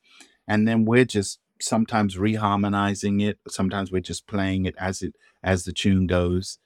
[0.47, 3.39] and then we're just sometimes reharmonizing it.
[3.47, 6.60] Sometimes we're just playing it as it as the tune goes,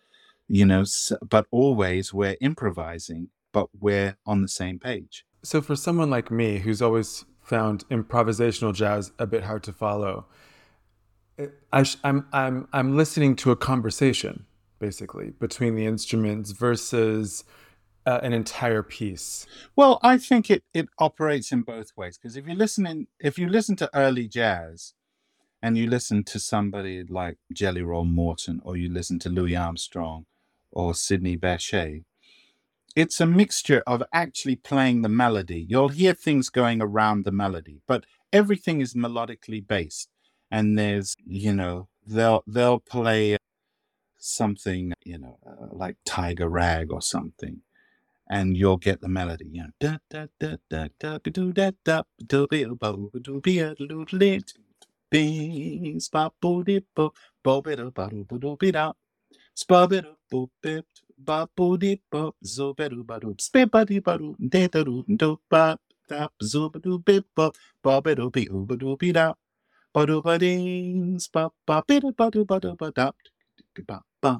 [0.49, 0.83] you know.
[0.83, 5.23] So, but always we're improvising, but we're on the same page.
[5.43, 10.25] So for someone like me who's always found improvisational jazz a bit hard to follow,
[11.71, 14.45] I am I'm, I'm I'm listening to a conversation
[14.79, 17.43] basically between the instruments versus
[18.05, 19.45] uh, an entire piece.
[19.75, 23.47] Well, I think it it operates in both ways because if you listen if you
[23.47, 24.93] listen to early jazz,
[25.61, 30.25] and you listen to somebody like Jelly Roll Morton, or you listen to Louis Armstrong,
[30.71, 32.03] or Sidney Bechet,
[32.97, 35.67] it's a mixture of actually playing the melody.
[35.69, 40.09] You'll hear things going around the melody, but everything is melodically based.
[40.51, 43.37] And there's, you know, they'll they'll play
[44.17, 47.61] something, you know, uh, like Tiger Rag or something,
[48.29, 49.47] and you'll get the melody.
[49.51, 53.63] You know, da da da da da do da da do be bo do be
[53.63, 54.53] little lit.
[55.11, 58.93] Bing, spot bo dip bo bo bit bo bo do be da.
[59.55, 60.85] Spot bit bo bit
[61.27, 64.67] ba bo di bo zo be do ba do spe ba di ba do de
[64.73, 65.77] da do do ba
[66.09, 67.51] da zo ba do be bo
[67.83, 69.33] ba be do be u ba do be da
[69.93, 73.11] ba do ba ding ba ba be da ba do ba do ba da
[73.89, 74.33] ba ba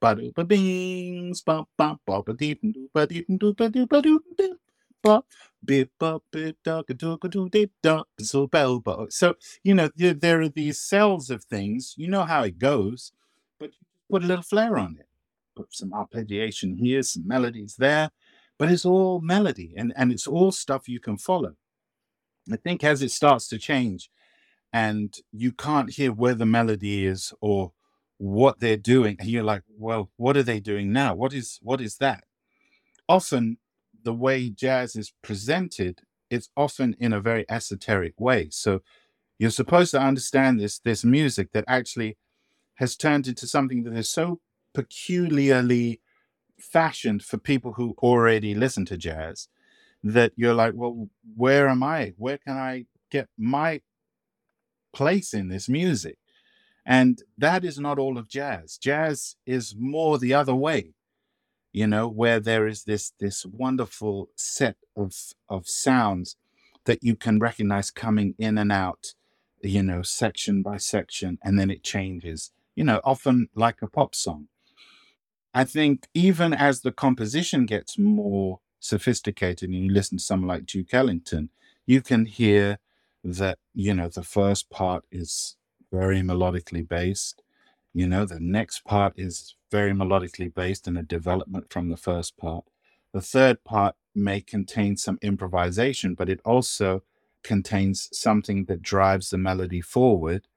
[0.00, 3.82] ba do ba bing ba ba ba ba di do ba di do ba do
[3.86, 4.14] ba do
[5.04, 5.22] ba
[5.66, 9.34] bip ba bip da do do do da so bell bo so
[9.64, 13.12] you know there are these cells of things you know how it goes
[13.60, 13.70] but
[14.10, 15.05] put a little flair on it.
[15.05, 15.05] put
[15.70, 18.10] some arpeggiation here, some melodies there,
[18.58, 21.54] but it's all melody and, and it's all stuff you can follow.
[22.52, 24.10] I think as it starts to change
[24.72, 27.72] and you can't hear where the melody is or
[28.18, 31.14] what they're doing, and you're like, well, what are they doing now?
[31.14, 32.24] What is what is that?
[33.08, 33.58] Often
[34.02, 38.48] the way jazz is presented, it's often in a very esoteric way.
[38.50, 38.80] So
[39.38, 42.16] you're supposed to understand this this music that actually
[42.76, 44.40] has turned into something that is so
[44.76, 46.02] peculiarly
[46.58, 49.48] fashioned for people who already listen to jazz
[50.04, 52.12] that you're like, well, where am I?
[52.18, 53.80] Where can I get my
[54.92, 56.18] place in this music?
[56.84, 58.76] And that is not all of jazz.
[58.76, 60.92] Jazz is more the other way,
[61.72, 65.14] you know, where there is this this wonderful set of
[65.48, 66.36] of sounds
[66.84, 69.14] that you can recognize coming in and out,
[69.62, 74.14] you know, section by section, and then it changes, you know, often like a pop
[74.14, 74.48] song.
[75.56, 80.66] I think even as the composition gets more sophisticated and you listen to someone like
[80.66, 81.48] Duke Ellington,
[81.86, 82.78] you can hear
[83.24, 85.56] that, you know, the first part is
[85.90, 87.42] very melodically based.
[87.94, 92.36] You know, the next part is very melodically based and a development from the first
[92.36, 92.66] part.
[93.14, 97.02] The third part may contain some improvisation, but it also
[97.42, 100.48] contains something that drives the melody forward.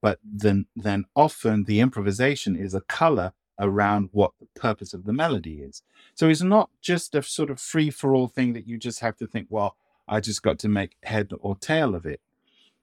[0.00, 5.12] But then, then often the improvisation is a color around what the purpose of the
[5.12, 5.82] melody is.
[6.14, 9.16] So it's not just a sort of free for all thing that you just have
[9.18, 9.76] to think, well,
[10.08, 12.20] I just got to make head or tail of it.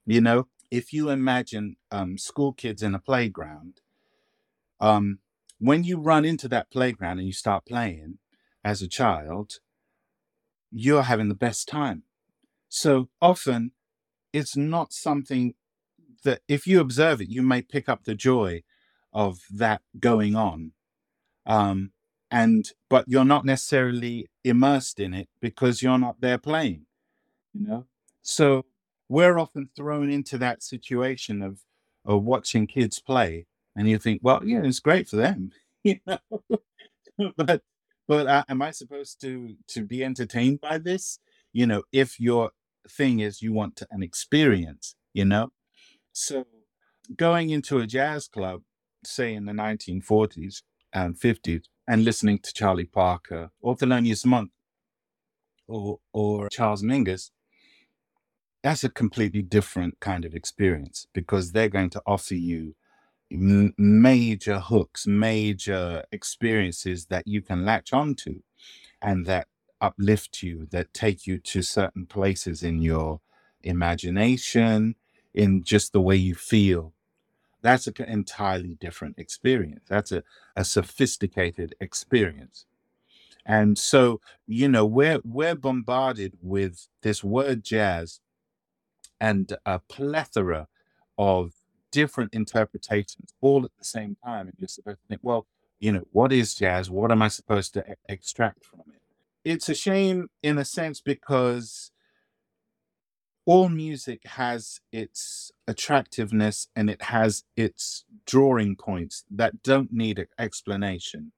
[0.06, 3.80] You know, if you imagine um, school kids in a playground,
[4.80, 5.20] um,
[5.58, 8.18] when you run into that playground and you start playing
[8.64, 9.60] as a child,
[10.70, 12.02] you're having the best time.
[12.68, 13.70] So often
[14.32, 15.54] it's not something
[16.24, 18.62] that if you observe it, you may pick up the joy
[19.14, 20.72] of that going on.
[21.46, 21.92] Um,
[22.30, 26.86] and but you're not necessarily immersed in it because you're not there playing,
[27.52, 27.86] you know.
[28.22, 28.64] So
[29.08, 31.60] we're often thrown into that situation of
[32.04, 33.46] or watching kids play,
[33.76, 35.52] and you think, well, yeah, it's great for them,
[35.84, 36.18] you know.
[37.36, 37.62] but
[38.08, 41.18] but uh, am I supposed to to be entertained by this?
[41.52, 42.50] You know, if your
[42.88, 45.50] thing is you want to, an experience, you know.
[46.12, 46.46] So
[47.16, 48.62] going into a jazz club,
[49.06, 54.50] say in the 1940s and 50s, and listening to Charlie Parker or Thelonious Monk
[55.68, 57.30] or or Charles Mingus,
[58.62, 62.74] that's a completely different kind of experience because they're going to offer you
[63.30, 68.40] m- major hooks, major experiences that you can latch onto
[69.02, 69.48] and that
[69.80, 73.20] uplift you, that take you to certain places in your
[73.62, 74.94] imagination,
[75.34, 76.94] in just the way you feel.
[77.64, 79.86] That's an entirely different experience.
[79.88, 80.22] That's a,
[80.54, 82.66] a sophisticated experience.
[83.46, 88.20] And so, you know, we're we're bombarded with this word jazz
[89.20, 90.68] and a plethora
[91.18, 91.52] of
[91.90, 94.48] different interpretations all at the same time.
[94.48, 95.46] And you're supposed to think, well,
[95.80, 96.90] you know, what is jazz?
[96.90, 99.00] What am I supposed to e- extract from it?
[99.44, 101.92] It's a shame in a sense because
[103.46, 111.32] all music has its attractiveness and it has its drawing points that don't need explanation.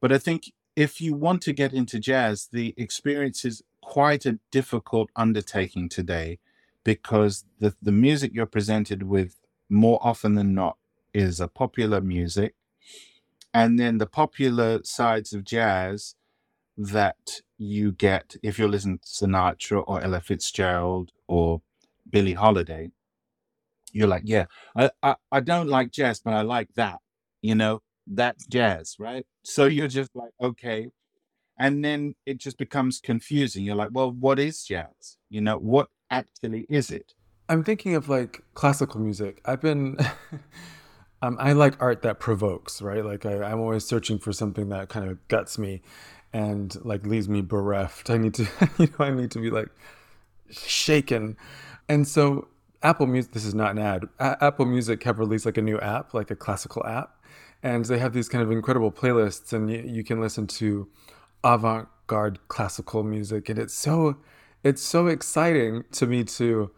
[0.00, 4.38] But I think if you want to get into jazz, the experience is quite a
[4.50, 6.38] difficult undertaking today
[6.84, 9.36] because the, the music you're presented with
[9.68, 10.78] more often than not
[11.12, 12.54] is a popular music.
[13.52, 16.14] And then the popular sides of jazz
[16.76, 21.62] that you get if you're listening to Sinatra or Ella Fitzgerald or
[22.10, 22.90] Billie Holiday,
[23.92, 24.46] you're like, yeah,
[24.76, 26.98] I, I, I don't like jazz, but I like that.
[27.40, 29.24] You know, that's jazz, right?
[29.44, 30.88] So you're just like, okay.
[31.58, 33.64] And then it just becomes confusing.
[33.64, 35.18] You're like, well, what is jazz?
[35.28, 37.14] You know, what actually is it?
[37.48, 39.40] I'm thinking of like classical music.
[39.44, 39.96] I've been,
[41.22, 43.04] um, I like art that provokes, right?
[43.04, 45.82] Like I, I'm always searching for something that kind of guts me
[46.32, 48.10] and like leaves me bereft.
[48.10, 48.42] I need to,
[48.78, 49.68] you know, I need to be like
[50.50, 51.36] shaken.
[51.88, 52.48] And so
[52.82, 54.08] Apple Music, this is not an ad.
[54.18, 57.16] A- Apple Music have released like a new app, like a classical app,
[57.62, 60.88] and they have these kind of incredible playlists, and you, you can listen to
[61.44, 64.16] avant-garde classical music, and it's so,
[64.64, 66.70] it's so exciting to me to,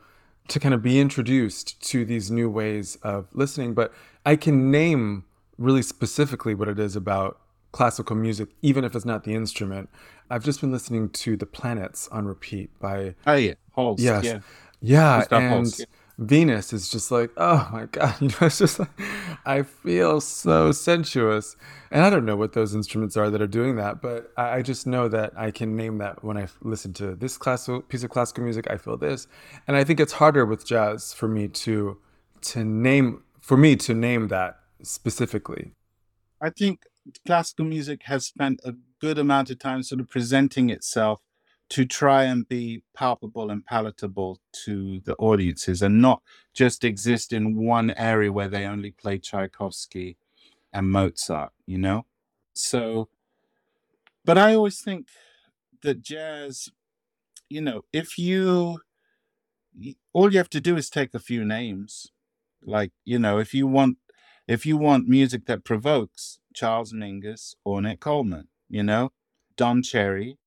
[0.49, 3.73] to kind of be introduced to these new ways of listening.
[3.73, 3.93] But
[4.27, 5.25] I can name
[5.57, 7.39] really specifically what it is about
[7.75, 9.91] classical music, even if it's not the instrument.
[10.31, 14.03] I've just been listening to The Planets on repeat by Oh yeah, Holst.
[14.03, 14.25] Yes.
[14.25, 14.39] Yeah.
[14.81, 15.87] Yeah, and Holst, yeah.
[16.19, 18.91] Venus is just like, oh my god, you know, it's just like
[19.45, 21.57] I feel so sensuous,
[21.91, 24.63] and I don't know what those instruments are that are doing that, but I, I
[24.63, 28.11] just know that I can name that when I listen to this classical piece of
[28.11, 29.27] classical music, I feel this,
[29.67, 31.99] and I think it's harder with jazz for me to
[32.43, 35.73] to name for me to name that specifically.
[36.41, 36.79] I think
[37.27, 41.21] classical music has spent a good amount of time sort of presenting itself
[41.71, 47.57] to try and be palpable and palatable to the audiences and not just exist in
[47.57, 50.17] one area where they only play Tchaikovsky
[50.73, 52.05] and Mozart, you know?
[52.53, 53.09] So,
[54.25, 55.09] but I always think
[55.83, 56.69] that jazz,
[57.49, 58.79] you know, if you,
[60.13, 62.11] all you have to do is take a few names.
[62.63, 63.99] Like, you know, if you want,
[64.47, 69.13] if you want music that provokes, Charles Mingus, Ornette Coleman, you know,
[69.57, 70.39] Don Cherry,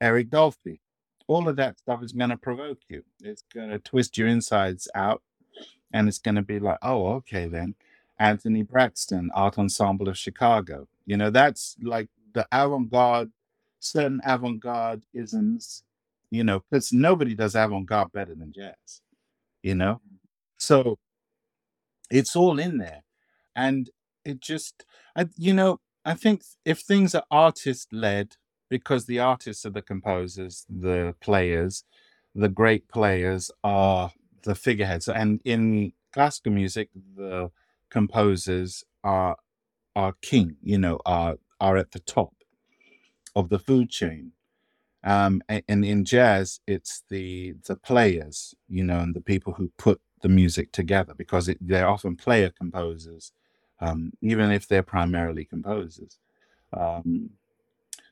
[0.00, 0.80] Eric Dolphy.
[1.28, 3.04] All of that stuff is going to provoke you.
[3.22, 5.22] It's going to twist your insides out,
[5.92, 7.74] and it's going to be like, oh, okay, then.
[8.18, 10.88] Anthony Braxton, Art Ensemble of Chicago.
[11.06, 13.32] You know, that's like the avant garde,
[13.80, 15.82] certain avant garde isms,
[16.30, 19.00] you know, because nobody does avant garde better than jazz,
[19.62, 20.00] you know?
[20.56, 20.98] So
[22.10, 23.02] it's all in there.
[23.56, 23.90] And
[24.24, 24.84] it just,
[25.16, 28.36] I, you know, I think if things are artist led,
[28.68, 31.84] because the artists are the composers, the players,
[32.34, 34.12] the great players are
[34.44, 35.08] the figureheads.
[35.08, 37.50] And in classical music, the
[37.90, 39.36] composers are
[39.94, 42.34] are king, you know, are are at the top
[43.36, 44.32] of the food chain.
[45.04, 50.00] Um, and in jazz, it's the the players, you know, and the people who put
[50.22, 53.32] the music together because it, they're often player composers,
[53.82, 56.18] um, even if they're primarily composers.
[56.72, 57.30] Um,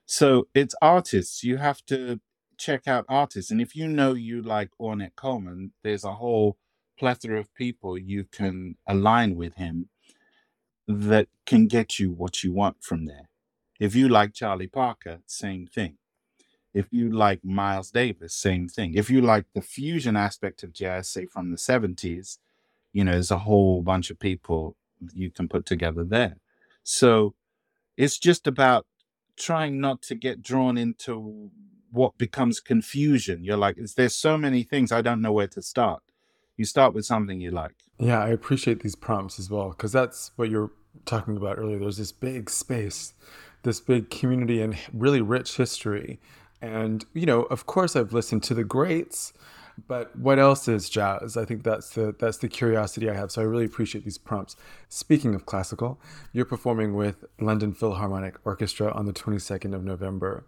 [0.05, 1.45] so it's artists.
[1.45, 2.21] You have to
[2.59, 3.53] check out artists.
[3.53, 6.59] And if you know you like Ornette Coleman, there's a whole
[6.99, 9.89] plethora of people you can align with him
[10.89, 13.29] that can get you what you want from there.
[13.79, 15.99] If you like Charlie Parker, same thing.
[16.75, 18.95] If you like Miles Davis, same thing.
[18.95, 22.39] If you like the fusion aspect of jazz, say from the 70s,
[22.93, 24.77] you know, there's a whole bunch of people
[25.13, 26.37] you can put together there.
[26.83, 27.35] So
[27.97, 28.87] it's just about
[29.37, 31.51] trying not to get drawn into
[31.91, 33.43] what becomes confusion.
[33.45, 36.03] You're like, there's so many things I don't know where to start.
[36.57, 37.75] You start with something you like.
[37.99, 40.71] Yeah, I appreciate these prompts as well because that's what you're
[41.05, 41.79] talking about earlier.
[41.79, 43.15] There's this big space,
[43.63, 46.21] this big community, and really rich history.
[46.63, 49.33] And, you know, of course, I've listened to the greats,
[49.87, 51.37] but what else is jazz?
[51.37, 53.31] I think that's the that's the curiosity I have.
[53.31, 54.57] So I really appreciate these prompts.
[54.89, 56.01] Speaking of classical,
[56.33, 60.45] you're performing with London Philharmonic Orchestra on the 22nd of November.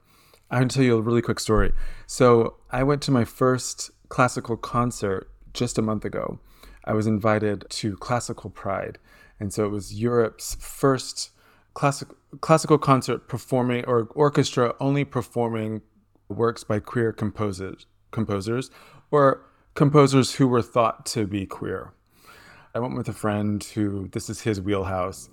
[0.50, 1.72] I'm going to tell you a really quick story.
[2.06, 6.40] So I went to my first classical concert just a month ago.
[6.84, 8.98] I was invited to Classical Pride,
[9.38, 11.30] and so it was Europe's first
[11.74, 12.08] classic
[12.40, 15.82] classical concert performing or orchestra only performing
[16.28, 18.70] works by queer composers composers
[19.12, 19.40] or
[19.74, 21.92] composers who were thought to be queer.
[22.74, 25.28] I went with a friend who this is his wheelhouse,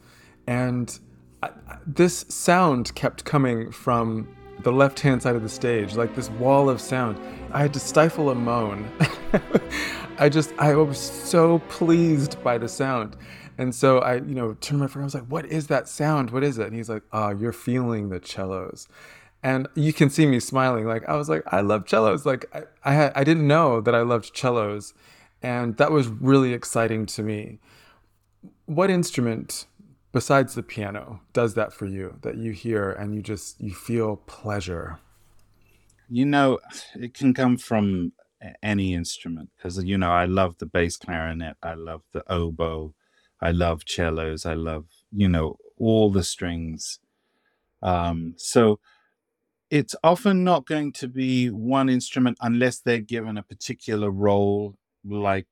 [0.46, 1.00] and
[1.42, 1.50] I,
[1.88, 4.28] this sound kept coming from
[4.62, 7.18] the left hand side of the stage, like this wall of sound.
[7.52, 8.92] I had to stifle a moan.
[10.20, 13.16] I just, I was so pleased by the sound.
[13.58, 15.88] And so I, you know, turned to my friend, I was like, what is that
[15.88, 16.32] sound?
[16.32, 16.68] What is it?
[16.68, 18.90] And he's like, oh, you're feeling the cellos.
[19.42, 20.86] And you can see me smiling.
[20.86, 22.26] Like, I was like, I love cellos.
[22.26, 24.94] Like, I, I, had, I didn't know that I loved cellos.
[25.42, 27.60] And that was really exciting to me.
[28.66, 29.66] What instrument
[30.12, 34.18] besides the piano does that for you that you hear and you just you feel
[34.28, 35.00] pleasure
[36.10, 36.60] you know
[36.96, 38.12] it can come from
[38.64, 42.94] any instrument because you know i love the bass clarinet i love the oboe
[43.42, 47.00] i love cellos i love you know all the strings
[47.82, 48.80] um so
[49.70, 55.48] it's often not going to be one instrument unless they're given a particular role like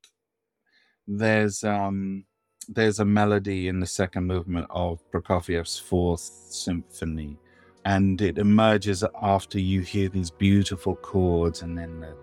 [1.08, 2.26] there's um
[2.70, 7.38] there's a melody in the second movement of Prokofiev's Fourth Symphony,
[7.86, 12.16] and it emerges after you hear these beautiful chords, and then the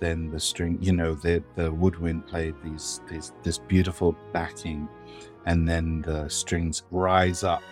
[0.00, 4.88] then the string, you know, the the woodwind played these, these this beautiful backing,
[5.44, 7.62] and then the strings rise up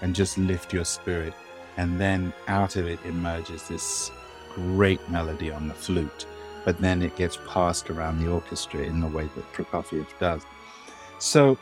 [0.00, 1.34] and just lift your spirit,
[1.76, 4.10] and then out of it emerges this
[4.54, 6.26] great melody on the flute,
[6.64, 10.42] but then it gets passed around the orchestra in the way that Prokofiev does.
[11.18, 11.58] So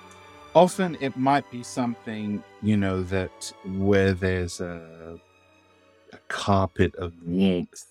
[0.54, 5.18] often it might be something, you know, that where there's a,
[6.12, 7.86] a carpet of warmth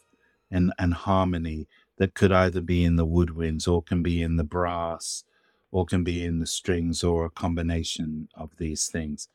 [0.51, 1.67] and, and harmony
[1.97, 5.23] that could either be in the woodwinds or can be in the brass
[5.71, 9.29] or can be in the strings or a combination of these things.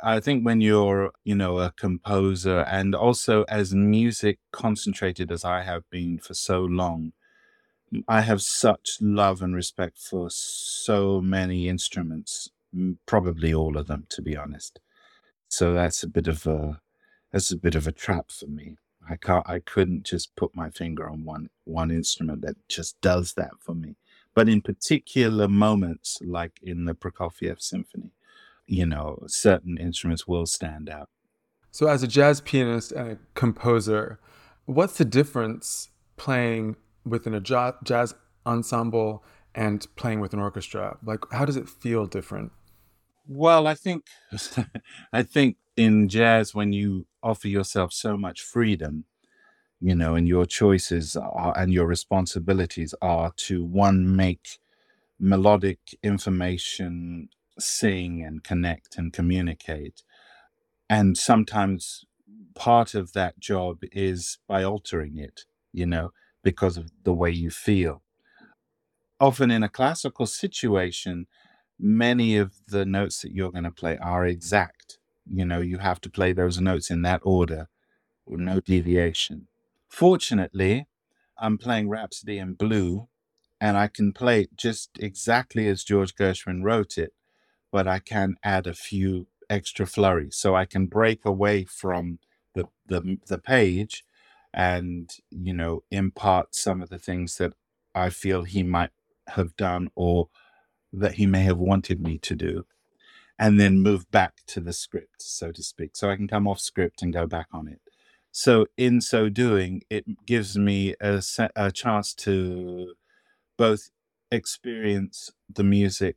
[0.00, 5.62] I think when you're, you know, a composer and also as music concentrated as I
[5.62, 7.12] have been for so long,
[8.06, 12.50] I have such love and respect for so many instruments,
[13.06, 14.78] probably all of them, to be honest.
[15.48, 16.80] So that's a bit of a
[17.32, 18.76] that's a bit of a trap for me.
[19.08, 23.34] I can't I couldn't just put my finger on one one instrument that just does
[23.34, 23.96] that for me.
[24.34, 28.12] But in particular moments, like in the Prokofiev Symphony,
[28.68, 31.08] you know, certain instruments will stand out.
[31.70, 34.20] So, as a jazz pianist and a composer,
[34.66, 38.14] what's the difference playing within a jazz
[38.46, 40.98] ensemble and playing with an orchestra?
[41.02, 42.52] Like, how does it feel different?
[43.26, 44.04] Well, I think,
[45.12, 49.04] I think in jazz, when you offer yourself so much freedom,
[49.80, 54.58] you know, and your choices are, and your responsibilities are to one make
[55.20, 57.28] melodic information
[57.58, 60.02] sing and connect and communicate.
[60.88, 62.04] And sometimes
[62.54, 65.42] part of that job is by altering it,
[65.72, 66.10] you know,
[66.42, 68.02] because of the way you feel.
[69.20, 71.26] Often in a classical situation,
[71.78, 74.98] many of the notes that you're going to play are exact.
[75.30, 77.68] You know, you have to play those notes in that order
[78.26, 79.48] with no deviation.
[79.88, 80.86] Fortunately,
[81.38, 83.08] I'm playing Rhapsody in Blue
[83.60, 87.12] and I can play it just exactly as George Gershwin wrote it,
[87.72, 90.36] but I can add a few extra flurries.
[90.36, 92.18] So I can break away from
[92.54, 94.04] the, the, the page
[94.54, 97.52] and you know impart some of the things that
[97.94, 98.90] I feel he might
[99.28, 100.28] have done or
[100.92, 102.66] that he may have wanted me to do
[103.38, 106.60] and then move back to the script so to speak so I can come off
[106.60, 107.80] script and go back on it
[108.32, 111.22] so in so doing it gives me a,
[111.56, 112.94] a chance to
[113.58, 113.90] both
[114.32, 116.16] experience the music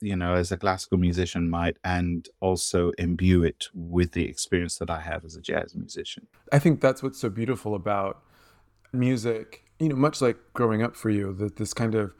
[0.00, 4.90] you know, as a classical musician might, and also imbue it with the experience that
[4.90, 6.26] I have as a jazz musician.
[6.52, 8.22] I think that's what's so beautiful about
[8.92, 12.12] music, you know, much like growing up for you, that this kind of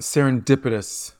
[0.00, 1.14] serendipitous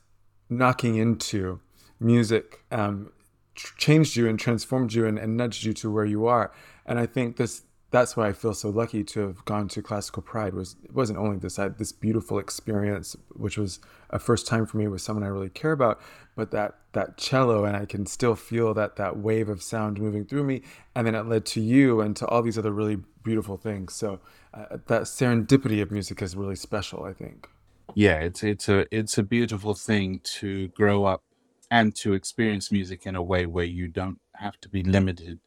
[0.49, 1.61] knocking into
[1.99, 3.11] music um,
[3.55, 6.53] changed you and transformed you and, and nudged you to where you are.
[6.85, 7.63] And I think this
[7.97, 10.53] that's why I feel so lucky to have gone to Classical Pride.
[10.53, 13.81] Was it wasn't only this I had this beautiful experience, which was
[14.11, 15.99] a first time for me with someone I really care about,
[16.35, 20.27] but that that cello, and I can still feel that that wave of sound moving
[20.27, 20.61] through me,
[20.95, 23.95] and then it led to you and to all these other really beautiful things.
[23.95, 24.21] So
[24.53, 27.05] uh, that serendipity of music is really special.
[27.05, 27.49] I think.
[27.95, 31.23] Yeah, it's it's a it's a beautiful thing to grow up
[31.71, 35.41] and to experience music in a way where you don't have to be limited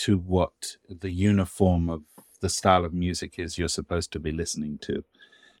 [0.00, 2.02] to what the uniform of
[2.40, 5.04] the style of music is you're supposed to be listening to,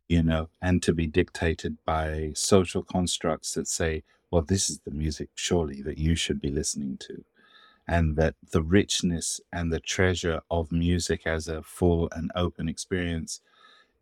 [0.08, 4.90] you know, and to be dictated by social constructs that say, well, this is the
[4.90, 7.24] music surely that you should be listening to.
[7.86, 13.40] And that the richness and the treasure of music as a full and open experience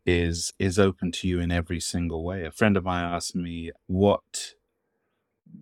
[0.05, 2.45] is is open to you in every single way.
[2.45, 4.53] A friend of mine asked me what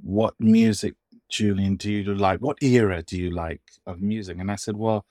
[0.04, 0.52] what mm-hmm.
[0.52, 0.96] music
[1.30, 4.38] Julian, do you like what era do you like of music?
[4.40, 5.06] And I said, well,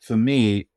[0.00, 0.68] for me,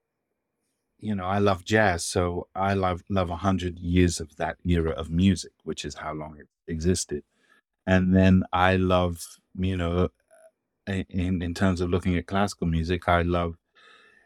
[0.99, 4.91] you know, I love jazz, so I love love a hundred years of that era
[4.91, 7.23] of music, which is how long it existed.
[7.88, 9.19] And then I love,
[9.57, 10.09] you know,
[10.88, 13.57] in in terms of looking at classical music, I love.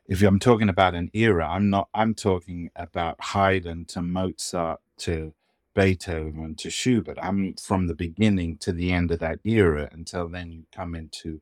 [0.07, 1.89] If I'm talking about an era, I'm not.
[1.93, 5.33] I'm talking about Haydn to Mozart to
[5.75, 7.17] Beethoven to Schubert.
[7.21, 11.41] I'm from the beginning to the end of that era until then you come into,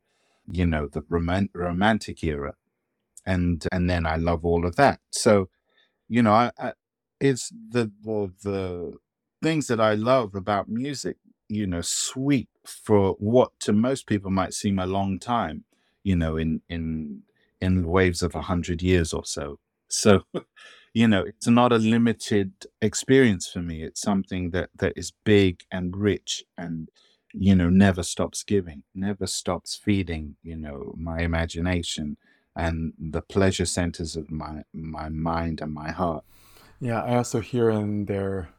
[0.51, 2.55] you know, the roman- romantic era.
[3.25, 4.99] And and then I love all of that.
[5.11, 5.49] So,
[6.09, 6.73] you know, I, I
[7.19, 8.93] it's the, the the
[9.43, 11.17] things that I love about music,
[11.49, 15.63] you know, sweet for what to most people might seem a long time,
[16.03, 17.23] you know, in in
[17.61, 19.59] in waves of a hundred years or so.
[19.89, 20.23] So
[20.97, 23.83] you know it's not a limited experience for me.
[23.83, 26.89] It's something that that is big and rich and
[27.33, 32.17] you know never stops giving never stops feeding you know my imagination
[32.55, 36.23] and the pleasure centers of my my mind and my heart.
[36.79, 38.49] Yeah i also hear in there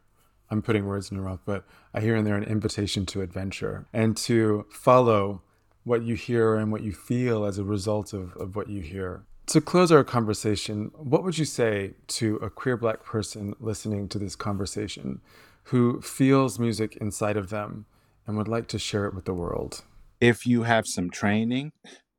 [0.49, 3.75] i'm putting words in your mouth but i hear in there an invitation to adventure
[3.91, 5.41] and to follow
[5.83, 9.23] what you hear and what you feel as a result of, of what you hear
[9.49, 14.19] to close our conversation, what would you say to a queer black person listening to
[14.19, 15.21] this conversation
[15.63, 17.85] who feels music inside of them
[18.27, 19.81] and would like to share it with the world?
[20.21, 21.71] If you have some training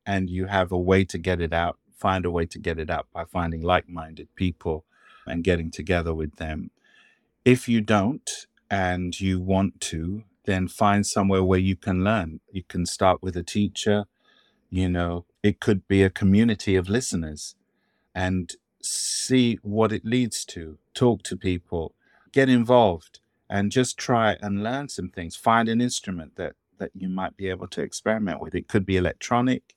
[0.04, 2.90] and you have a way to get it out, find a way to get it
[2.90, 4.84] out by finding like minded people
[5.24, 6.72] and getting together with them.
[7.44, 8.28] If you don't
[8.68, 12.40] and you want to, then find somewhere where you can learn.
[12.50, 14.06] You can start with a teacher,
[14.68, 17.54] you know, it could be a community of listeners
[18.14, 20.78] and see what it leads to.
[20.94, 21.94] Talk to people,
[22.32, 25.36] get involved, and just try and learn some things.
[25.36, 28.54] Find an instrument that that you might be able to experiment with.
[28.54, 29.76] It could be electronic,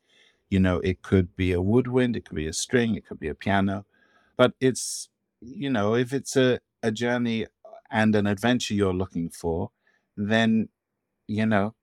[0.49, 3.27] you know, it could be a woodwind, it could be a string, it could be
[3.27, 3.85] a piano.
[4.37, 5.09] But it's,
[5.41, 7.47] you know, if it's a, a journey
[7.91, 9.71] and an adventure you're looking for,
[10.15, 10.69] then,
[11.27, 11.75] you know,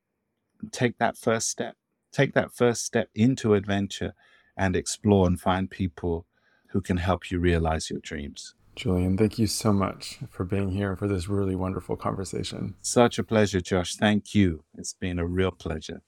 [0.72, 1.76] take that first step
[2.12, 4.14] take that first step into adventure
[4.56, 6.26] and explore and find people
[6.68, 8.54] who can help you realize your dreams.
[8.76, 12.76] Julian, thank you so much for being here for this really wonderful conversation.
[12.80, 13.96] Such a pleasure, Josh.
[13.96, 14.64] Thank you.
[14.78, 16.02] It's been a real pleasure.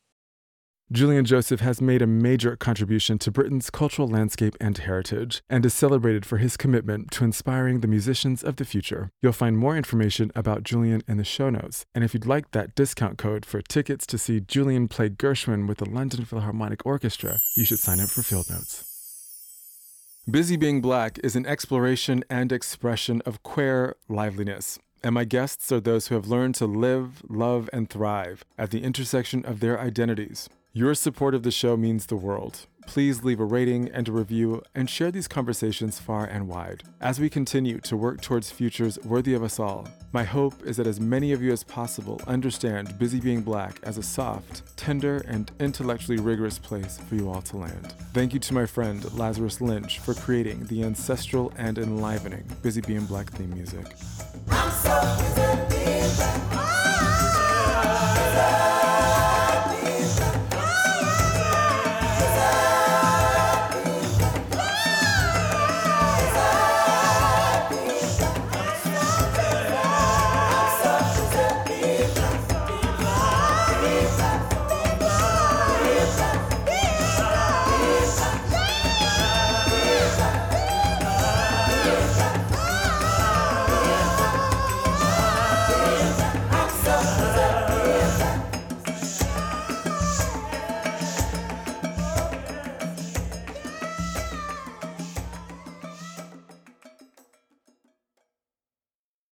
[0.93, 5.73] Julian Joseph has made a major contribution to Britain's cultural landscape and heritage, and is
[5.73, 9.11] celebrated for his commitment to inspiring the musicians of the future.
[9.23, 12.75] You'll find more information about Julian in the show notes, and if you'd like that
[12.75, 17.65] discount code for tickets to see Julian play Gershwin with the London Philharmonic Orchestra, you
[17.65, 18.85] should sign up for Field Notes.
[20.31, 25.81] Busy Being Black is an exploration and expression of queer liveliness and my guests are
[25.81, 30.49] those who have learned to live, love, and thrive at the intersection of their identities.
[30.75, 32.67] Your support of the show means the world.
[32.87, 37.21] Please leave a rating and a review and share these conversations far and wide as
[37.21, 39.87] we continue to work towards futures worthy of us all.
[40.13, 43.99] My hope is that as many of you as possible understand Busy Being Black as
[43.99, 47.93] a soft, tender, and intellectually rigorous place for you all to land.
[48.15, 53.05] Thank you to my friend Lazarus Lynch for creating the ancestral and enlivening Busy Being
[53.05, 53.95] Black theme music.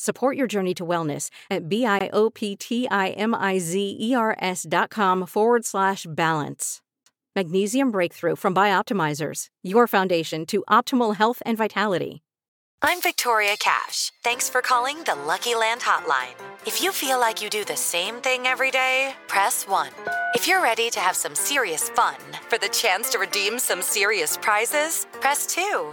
[0.00, 6.80] Support your journey to wellness at B-I-O-P-T-I-M-I-Z-E-R-S dot com forward slash balance.
[7.36, 12.22] Magnesium Breakthrough from Bioptimizers, your foundation to optimal health and vitality.
[12.80, 14.10] I'm Victoria Cash.
[14.24, 16.32] Thanks for calling the Lucky Land Hotline.
[16.66, 19.90] If you feel like you do the same thing every day, press 1.
[20.34, 22.16] If you're ready to have some serious fun
[22.48, 25.92] for the chance to redeem some serious prizes, press 2.